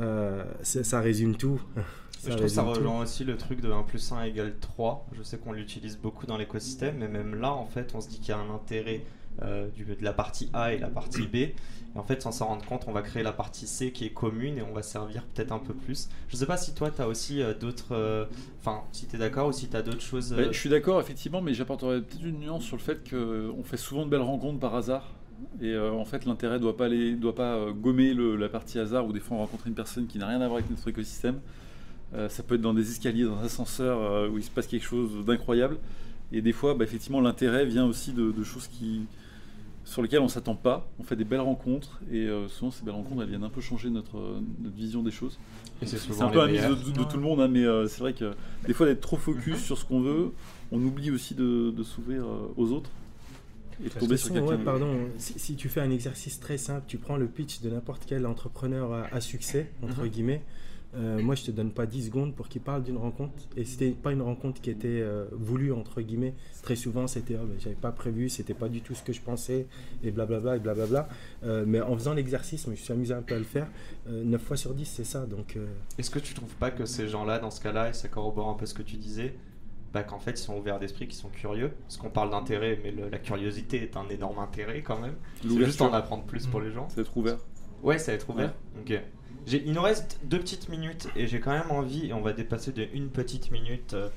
[0.00, 1.60] Euh, ça résume tout.
[2.30, 5.06] je trouve que ça rejoint aussi le truc de 1 plus 1 égale 3.
[5.16, 8.18] Je sais qu'on l'utilise beaucoup dans l'écosystème, mais même là, en fait, on se dit
[8.18, 9.02] qu'il y a un intérêt
[9.42, 11.34] euh, du, de la partie A et la partie B.
[11.36, 11.54] Et
[11.98, 14.58] en fait, sans s'en rendre compte, on va créer la partie C qui est commune
[14.58, 16.08] et on va servir peut-être un peu plus.
[16.28, 17.92] Je sais pas si toi, tu as aussi euh, d'autres.
[17.94, 18.24] euh,
[18.60, 20.32] Enfin, si tu es d'accord ou si tu as d'autres choses.
[20.32, 23.62] euh, Ouais, je suis d'accord, effectivement, mais j'apporterais peut-être une nuance sur le fait qu'on
[23.64, 25.12] fait souvent de belles rencontres par hasard.
[25.60, 28.48] Et euh, en fait, l'intérêt ne doit pas, aller- doit pas euh, gommer le- la
[28.48, 30.70] partie hasard où des fois on rencontre une personne qui n'a rien à voir avec
[30.70, 31.40] notre écosystème.
[32.14, 34.66] Euh, ça peut être dans des escaliers, dans un ascenseur euh, où il se passe
[34.66, 35.78] quelque chose d'incroyable.
[36.32, 39.02] Et des fois, bah, effectivement, l'intérêt vient aussi de, de choses qui,
[39.84, 40.88] sur lesquelles on ne s'attend pas.
[40.98, 43.60] On fait des belles rencontres et euh, souvent ces belles rencontres elles viennent un peu
[43.60, 44.16] changer notre,
[44.62, 45.38] notre vision des choses.
[45.84, 48.00] c'est un peu un mix de, de- de tout le monde, hein, mais euh, c'est
[48.00, 48.32] vrai que
[48.66, 50.32] des fois d'être trop focus sur ce qu'on veut,
[50.72, 52.90] on oublie aussi de, s'ouvrir euh, aux autres
[53.84, 56.98] et de tomber sur ouais, pardon, si, si tu fais un exercice très simple, tu
[56.98, 60.08] prends le pitch de n'importe quel entrepreneur à, à succès, entre Mhm.
[60.08, 60.42] guillemets,
[60.96, 63.32] euh, moi je te donne pas 10 secondes pour qu'il parle d'une rencontre.
[63.56, 66.34] Et c'était pas une rencontre qui était euh, voulue, entre guillemets.
[66.62, 69.20] Très souvent c'était, oh, ben, j'avais pas prévu, c'était pas du tout ce que je
[69.20, 69.66] pensais,
[70.02, 71.08] et blablabla, et blablabla.
[71.44, 73.68] Euh, mais en faisant l'exercice, je suis amusé un peu à le faire,
[74.08, 75.26] 9 fois sur 10 c'est ça.
[75.26, 75.66] Donc euh,
[75.98, 78.54] Est-ce que tu trouves pas que ces gens-là, dans ce cas-là, et ça corrobore un
[78.54, 79.34] peu ce que tu disais,
[79.92, 81.72] bah, qu'en fait ils sont ouverts d'esprit, qu'ils sont curieux?
[81.82, 85.14] Parce qu'on parle d'intérêt, mais le- la curiosité est un énorme intérêt quand même.
[85.42, 86.88] C'est juste en apprendre plus pour les gens.
[86.90, 87.38] c'est être ouvert.
[87.82, 88.54] Ouais, ça va être ouvert.
[88.80, 88.98] Ok.
[89.46, 92.72] Il nous reste deux petites minutes et j'ai quand même envie, et on va dépasser
[92.72, 93.94] de une petite minute.
[93.94, 94.08] euh,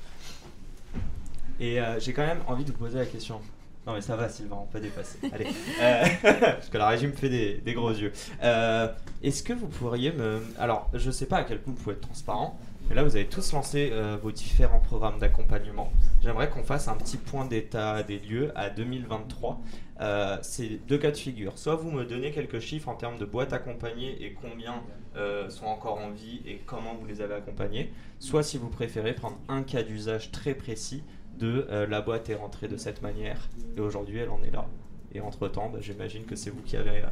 [1.60, 3.40] Et euh, j'ai quand même envie de vous poser la question.
[3.86, 5.18] Non mais ça va Sylvain, on peut dépasser.
[5.32, 5.46] Allez.
[5.80, 6.04] Euh,
[6.40, 8.12] parce que la régie me fait des, des gros yeux.
[8.42, 8.88] Euh,
[9.22, 10.42] Est-ce que vous pourriez me...
[10.58, 12.58] Alors, je sais pas à quel point vous pouvez être transparent,
[12.90, 15.92] mais là vous avez tous lancé euh, vos différents programmes d'accompagnement.
[16.22, 19.60] J'aimerais qu'on fasse un petit point d'état des lieux à 2023.
[20.00, 21.56] Euh, C'est deux cas de figure.
[21.56, 24.82] Soit vous me donnez quelques chiffres en termes de boîtes accompagnées et combien
[25.16, 27.92] euh, sont encore en vie et comment vous les avez accompagnées.
[28.18, 31.04] Soit si vous préférez prendre un cas d'usage très précis
[31.38, 34.66] de euh, la boîte est rentrée de cette manière et aujourd'hui elle en est là.
[35.14, 37.02] Et entre-temps, bah, j'imagine que c'est vous qui avez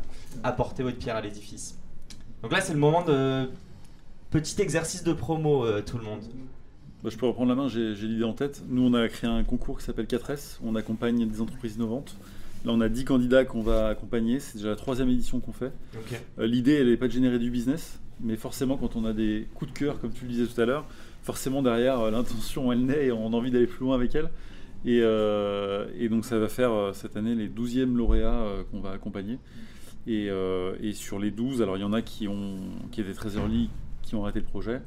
[0.43, 1.79] apporté votre pierre à l'édifice.
[2.43, 3.51] Donc là, c'est le moment de
[4.31, 6.23] petit exercice de promo, euh, tout le monde.
[7.03, 8.63] Bah, je peux reprendre la main, j'ai l'idée en tête.
[8.69, 10.59] Nous, on a créé un concours qui s'appelle 4S.
[10.65, 12.17] On accompagne des entreprises innovantes.
[12.65, 14.41] Là, on a 10 candidats qu'on va accompagner.
[14.41, 15.73] C'est déjà la troisième édition qu'on fait.
[16.39, 19.47] Euh, L'idée, elle n'est pas de générer du business, mais forcément, quand on a des
[19.55, 20.87] coups de cœur, comme tu le disais tout à l'heure,
[21.23, 24.31] forcément derrière, euh, l'intention, elle naît et on a envie d'aller plus loin avec elle.
[24.85, 29.41] Et, et donc, ça va faire cette année les 12e lauréats qu'on va accompagner.
[30.07, 30.29] Et,
[30.81, 32.61] et sur les 12, alors il y en a qui, ont,
[32.93, 33.71] qui étaient très early,
[34.09, 34.81] qui ont arrêté le projet,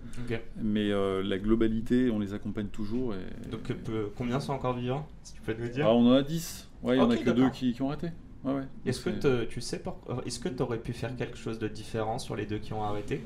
[0.61, 3.13] mais euh, la globalité, on les accompagne toujours.
[3.13, 5.85] Et, Donc euh, combien sont encore vivants Si tu peux nous dire?
[5.87, 6.69] Ah, on en a 10.
[6.83, 8.07] Ouais, il y en a que deux qui, qui ont arrêté.
[8.43, 8.63] Ouais, ouais.
[8.85, 11.67] Est-ce que tu sais pour- euh, est-ce que tu aurais pu faire quelque chose de
[11.67, 13.23] différent sur les deux qui ont arrêté?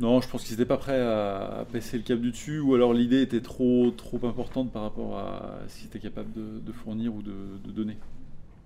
[0.00, 2.74] Non, je pense qu'ils n'étaient pas prêts à, à passer le cap du dessus, ou
[2.74, 6.72] alors l'idée était trop, trop importante par rapport à ce qu'ils étaient capables de, de
[6.72, 7.98] fournir ou de, de donner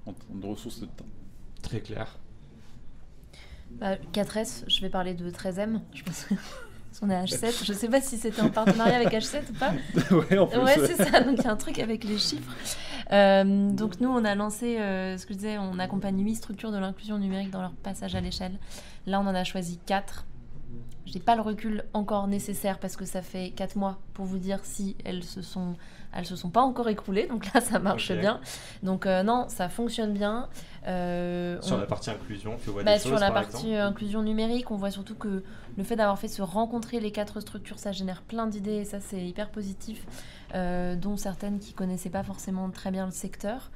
[0.04, 1.06] en termes de ressources et de temps.
[1.62, 2.16] Très clair.
[3.72, 5.80] Bah, 4S, je vais parler de 13M.
[5.92, 6.26] Je pense
[7.00, 7.64] qu'on est à H7.
[7.64, 9.72] Je sais pas si c'était en partenariat avec H7 ou pas.
[10.14, 10.58] ouais, en plus.
[10.60, 11.20] Ouais, c'est ça.
[11.20, 12.52] Donc il y a un truc avec les chiffres.
[13.12, 16.72] Euh, donc nous, on a lancé, euh, ce que je disais, on accompagne 8 structures
[16.72, 18.58] de l'inclusion numérique dans leur passage à l'échelle.
[19.06, 20.24] Là, on en a choisi 4.
[21.06, 24.38] Je n'ai pas le recul encore nécessaire parce que ça fait 4 mois pour vous
[24.38, 25.76] dire si elles se sont,
[26.12, 27.26] elles se sont pas encore écroulées.
[27.28, 28.40] Donc là, ça marche bien.
[28.82, 30.48] Donc euh, non, ça fonctionne bien.
[30.88, 33.56] Euh, Sur on- la partie inclusion, tu vois bah, des sur choses la par partie
[33.68, 35.42] exemple euh, inclusion numérique, on voit surtout que
[35.76, 38.98] le fait d'avoir fait se rencontrer les quatre structures, ça génère plein d'idées et ça
[39.00, 40.06] c'est hyper positif,
[40.54, 43.70] euh, dont certaines qui connaissaient pas forcément très bien le secteur.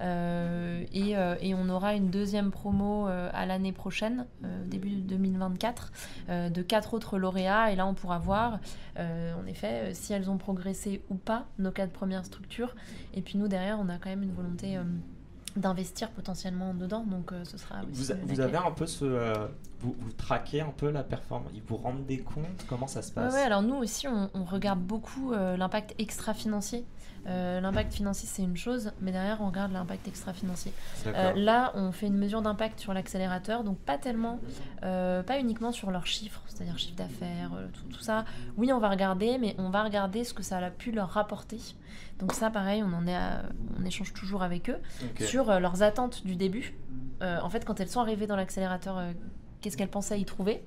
[0.00, 4.26] Euh, et, euh, et on aura une deuxième promo euh, à l'année prochaine,
[4.66, 5.92] début 2024,
[6.28, 7.72] euh, de quatre autres lauréats.
[7.72, 8.58] Et là, on pourra voir,
[8.98, 12.74] en effet, si elles ont progressé ou pas, nos quatre premières structures.
[13.14, 14.78] Et puis nous, derrière, on a quand même une volonté
[15.56, 17.04] d'investir potentiellement dedans.
[17.04, 19.04] Donc euh, ce sera aussi Vous, a- avez un peu ce.
[19.06, 19.46] euh,
[19.80, 22.64] vous, vous traquez un peu la performance Ils vous rendent des comptes?
[22.68, 23.34] Comment ça se Ouais, passe?
[23.34, 26.84] ouais, alors nous aussi, on, on regarde beaucoup euh, l'impact extra-financier.
[27.28, 30.72] Euh, l'impact financier, c'est une chose, mais derrière, on regarde l'impact extra-financier.
[31.08, 34.38] Euh, là, on fait une mesure d'impact sur l'accélérateur, donc pas tellement,
[34.80, 38.24] pas uniquement sur leurs chiffres, c'est-à-dire chiffre d'affaires, tout, tout ça.
[38.56, 41.58] Oui, on va regarder, mais on va regarder ce que ça a pu leur rapporter.
[42.20, 43.42] Donc ça, pareil, on en est, à-
[43.78, 44.78] on échange toujours avec eux
[45.18, 46.76] sur leurs attentes du début.
[47.20, 49.00] En fait, quand elles sont arrivées dans l'accélérateur,
[49.66, 50.62] qu'est-ce qu'elles pensaient y trouver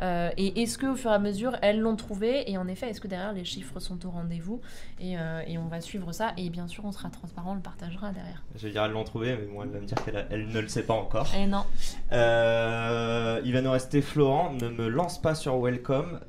[0.00, 3.00] Euh, Et est-ce qu'au fur et à mesure, elles l'ont trouvé Et en effet, est-ce
[3.00, 4.60] que derrière, les chiffres sont au rendez-vous
[5.00, 6.32] et, euh, et on va suivre ça.
[6.36, 8.42] Et bien sûr, on sera transparent, on le partagera derrière.
[8.56, 10.68] Je vais dire, elles l'ont trouvé, mais bon, elle va me dire qu'elle ne le
[10.68, 11.26] sait pas encore.
[11.36, 11.64] Et non,
[12.12, 14.52] Euh, il va nous rester Florent.
[14.52, 16.20] Ne me lance pas sur Welcome.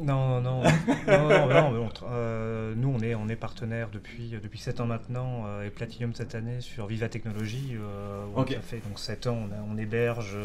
[0.00, 0.62] Non, non, non.
[1.08, 5.66] non, euh, nous, on est, on est partenaire depuis, euh, depuis 7 ans maintenant euh,
[5.66, 7.76] et Platinum cette année sur Viva Technologies.
[7.76, 8.24] euh,
[8.62, 10.36] fait donc 7 ans, on, a- on héberge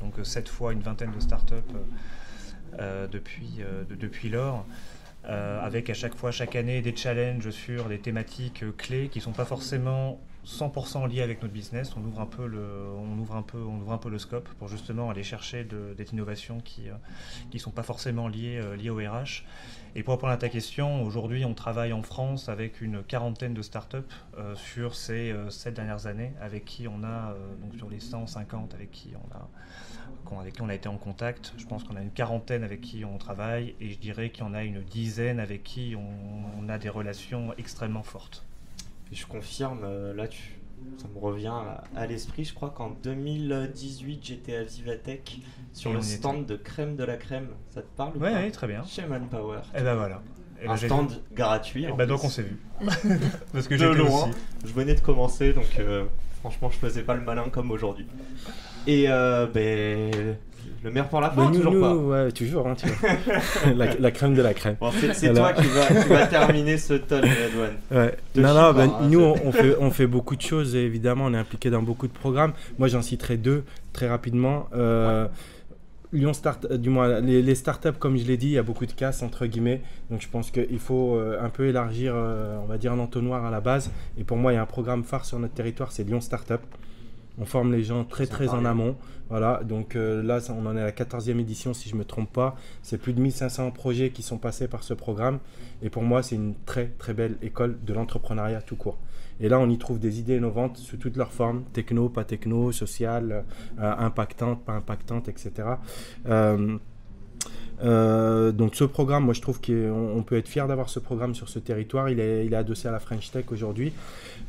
[0.00, 1.54] donc 7 fois une vingtaine de startups
[3.12, 4.64] depuis, de- depuis lors.
[5.26, 9.32] avec à chaque fois, chaque année, des challenges sur des thématiques clés qui ne sont
[9.32, 11.94] pas forcément 100% liées avec notre business.
[11.96, 12.64] On ouvre un peu le,
[12.96, 15.94] on ouvre un peu, on ouvre un peu le scope pour justement aller chercher de,
[15.96, 16.94] des innovations qui, euh,
[17.50, 19.44] qui sont pas forcément liées, euh, liées au RH.
[19.94, 23.62] Et pour répondre à ta question, aujourd'hui, on travaille en France avec une quarantaine de
[23.62, 23.98] startups
[24.38, 28.90] euh, sur ces sept dernières années, avec qui on a, donc sur les 150 avec
[28.90, 31.54] qui on a, avec qui on a été en contact.
[31.58, 34.48] Je pense qu'on a une quarantaine avec qui on travaille, et je dirais qu'il y
[34.48, 38.44] en a une dizaine avec qui on a des relations extrêmement fortes.
[39.12, 40.40] Et je confirme, euh, là, tu,
[40.96, 42.44] ça me revient à, à l'esprit.
[42.44, 45.40] Je crois qu'en 2018, j'étais à Vivatech
[45.72, 47.48] sur Et le stand de crème de la crème.
[47.70, 48.82] Ça te parle ou Oui, pas oui, très bien.
[48.84, 49.60] Chez Manpower.
[49.76, 50.22] Et ben voilà.
[50.62, 51.86] Et ben Un stand gratuit.
[51.88, 52.58] Eh ben donc on s'est vu.
[53.52, 54.28] Parce que de j'étais loin.
[54.28, 54.38] aussi.
[54.64, 56.04] Je venais de commencer, donc euh,
[56.50, 58.06] franchement, je faisais pas le malin comme aujourd'hui.
[58.86, 60.10] Et euh, ben,
[60.82, 61.94] le maire pour la fin, nous, toujours nous, pas.
[61.94, 62.74] ouais, toujours, hein,
[63.74, 64.76] la, la crème de la crème.
[64.78, 66.94] Bon, c'est toi qui vas, qui vas terminer ce.
[66.94, 68.16] Ouais.
[68.34, 71.24] Te Non, non, ben, hein, nous, on fait, on fait beaucoup de choses, et évidemment,
[71.26, 72.52] on est impliqué dans beaucoup de programmes.
[72.78, 73.64] Moi, j'en citerai deux
[73.94, 74.68] très rapidement.
[74.74, 75.26] Euh,
[76.14, 78.86] Lyon Start, du moins les, les startups, comme je l'ai dit, il y a beaucoup
[78.86, 79.82] de casse entre guillemets.
[80.10, 83.60] Donc je pense qu'il faut un peu élargir, on va dire, un entonnoir à la
[83.60, 83.90] base.
[84.16, 86.60] Et pour moi, il y a un programme phare sur notre territoire, c'est Lyon Startup.
[87.38, 88.96] On forme les gens très très en amont.
[89.28, 92.04] Voilà, donc euh, là, on en est à la 14e édition si je ne me
[92.04, 92.56] trompe pas.
[92.82, 95.40] C'est plus de 1500 projets qui sont passés par ce programme.
[95.82, 98.98] Et pour moi, c'est une très très belle école de l'entrepreneuriat tout court.
[99.40, 102.72] Et là, on y trouve des idées innovantes sous toutes leurs formes, techno, pas techno,
[102.72, 103.44] sociales,
[103.78, 105.50] euh, impactantes, pas impactantes, etc.
[107.84, 111.48] Euh, donc ce programme, moi je trouve qu'on peut être fier d'avoir ce programme sur
[111.48, 112.08] ce territoire.
[112.08, 113.92] Il est, adossé à la French Tech aujourd'hui.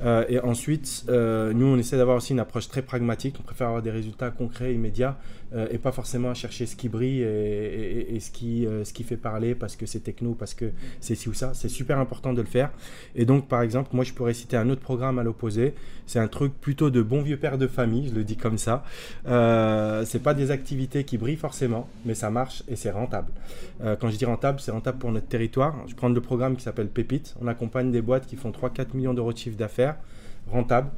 [0.04, 3.36] Euh, et ensuite, euh, nous on essaie d'avoir aussi une approche très pragmatique.
[3.40, 5.18] On préfère avoir des résultats concrets, immédiats,
[5.72, 9.78] et pas forcément chercher ce qui brille et, ce, qui, ce qui fait parler parce
[9.78, 11.54] que c'est techno, parce que c'est ci ou ça.
[11.54, 12.72] C'est super important de le faire.
[13.16, 15.74] Et donc par exemple, moi je pourrais citer un autre programme à l'opposé.
[16.08, 18.84] C'est un truc plutôt de bon vieux père de famille, je le dis comme ça.
[19.24, 23.25] c'est pas des activités qui brillent forcément, mais ça marche et c'est rentable.
[23.82, 25.76] Euh, quand je dis rentable, c'est rentable pour notre territoire.
[25.88, 27.36] Je prends le programme qui s'appelle Pépite.
[27.42, 29.98] On accompagne des boîtes qui font 3-4 millions d'euros de chiffre d'affaires,
[30.48, 30.90] rentables,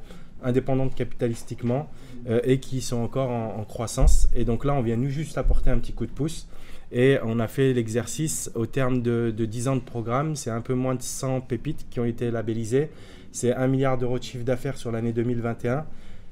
[0.43, 1.89] indépendantes capitalistiquement
[2.29, 4.29] euh, et qui sont encore en, croissance.
[4.35, 6.47] Et donc là, on vient nous juste apporter un petit coup de pouce.
[6.91, 10.35] Et on a fait l'exercice au terme de, de 10 ans de programme.
[10.35, 12.89] C'est un peu moins de 100 pépites qui ont été labellisées.
[13.31, 15.85] C'est 1 milliard d'euros de chiffre d'affaires sur l'année 2021.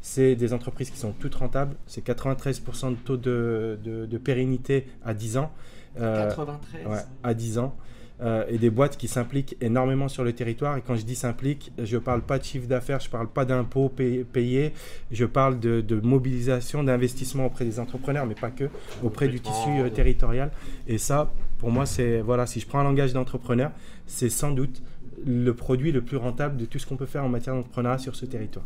[0.07, 1.75] C'est des entreprises qui sont toutes rentables.
[1.87, 5.51] C'est 93% de taux de, de, pérennité à 10 ans.
[5.97, 7.75] 93 euh, À 10 ans.
[8.21, 10.77] Euh, et des boîtes qui s'impliquent énormément sur le territoire.
[10.77, 13.27] Et quand je dis s'impliquent, je ne parle pas de chiffre d'affaires, je ne parle
[13.29, 14.73] pas d'impôts payés,
[15.11, 18.69] je parle de, mobilisation, d'investissement auprès des entrepreneurs, mais pas que,
[19.03, 20.51] auprès du tissu euh, territorial.
[20.87, 23.71] Et ça, pour moi, c'est, voilà, si je prends un langage d'entrepreneur,
[24.05, 24.83] c'est sans doute
[25.25, 28.15] le produit le plus rentable de tout ce qu'on peut faire en matière d'entrepreneuriat sur
[28.15, 28.65] ce territoire.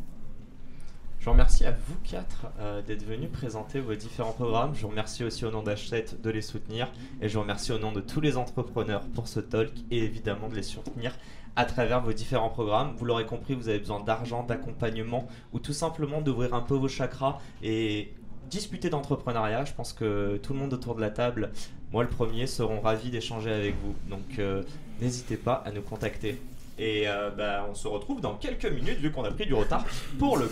[1.29, 4.73] Vous remercie à vous quatre euh, d'être venus présenter vos différents programmes.
[4.73, 6.91] Je vous remercie aussi au nom d'H7 de les soutenir.
[7.21, 10.49] Et je vous remercie au nom de tous les entrepreneurs pour ce talk et évidemment
[10.49, 11.15] de les soutenir
[11.55, 12.95] à travers vos différents programmes.
[12.97, 16.87] Vous l'aurez compris, vous avez besoin d'argent, d'accompagnement ou tout simplement d'ouvrir un peu vos
[16.87, 18.11] chakras et
[18.49, 19.65] discuter d'entrepreneuriat.
[19.65, 21.51] Je pense que tout le monde autour de la table,
[21.91, 23.93] moi le premier, seront ravis d'échanger avec vous.
[24.09, 24.63] Donc euh,
[24.99, 26.41] n'hésitez pas à nous contacter.
[26.79, 29.85] Et euh, bah, on se retrouve dans quelques minutes, vu qu'on a pris du retard,
[30.17, 30.49] pour le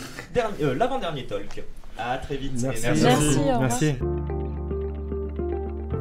[0.61, 1.63] euh, l'avant-dernier talk.
[1.97, 2.53] À très vite.
[2.61, 2.83] Merci.
[2.85, 3.39] Merci.
[3.59, 3.95] Merci.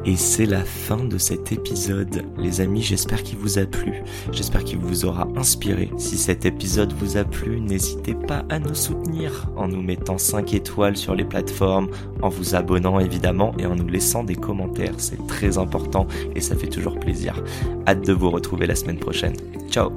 [0.05, 2.23] Et c'est la fin de cet épisode.
[2.37, 4.03] Les amis, j'espère qu'il vous a plu.
[4.31, 5.91] J'espère qu'il vous aura inspiré.
[5.97, 10.53] Si cet épisode vous a plu, n'hésitez pas à nous soutenir en nous mettant 5
[10.53, 11.89] étoiles sur les plateformes,
[12.21, 14.95] en vous abonnant évidemment et en nous laissant des commentaires.
[14.97, 17.43] C'est très important et ça fait toujours plaisir.
[17.85, 19.35] Hâte de vous retrouver la semaine prochaine.
[19.69, 19.91] Ciao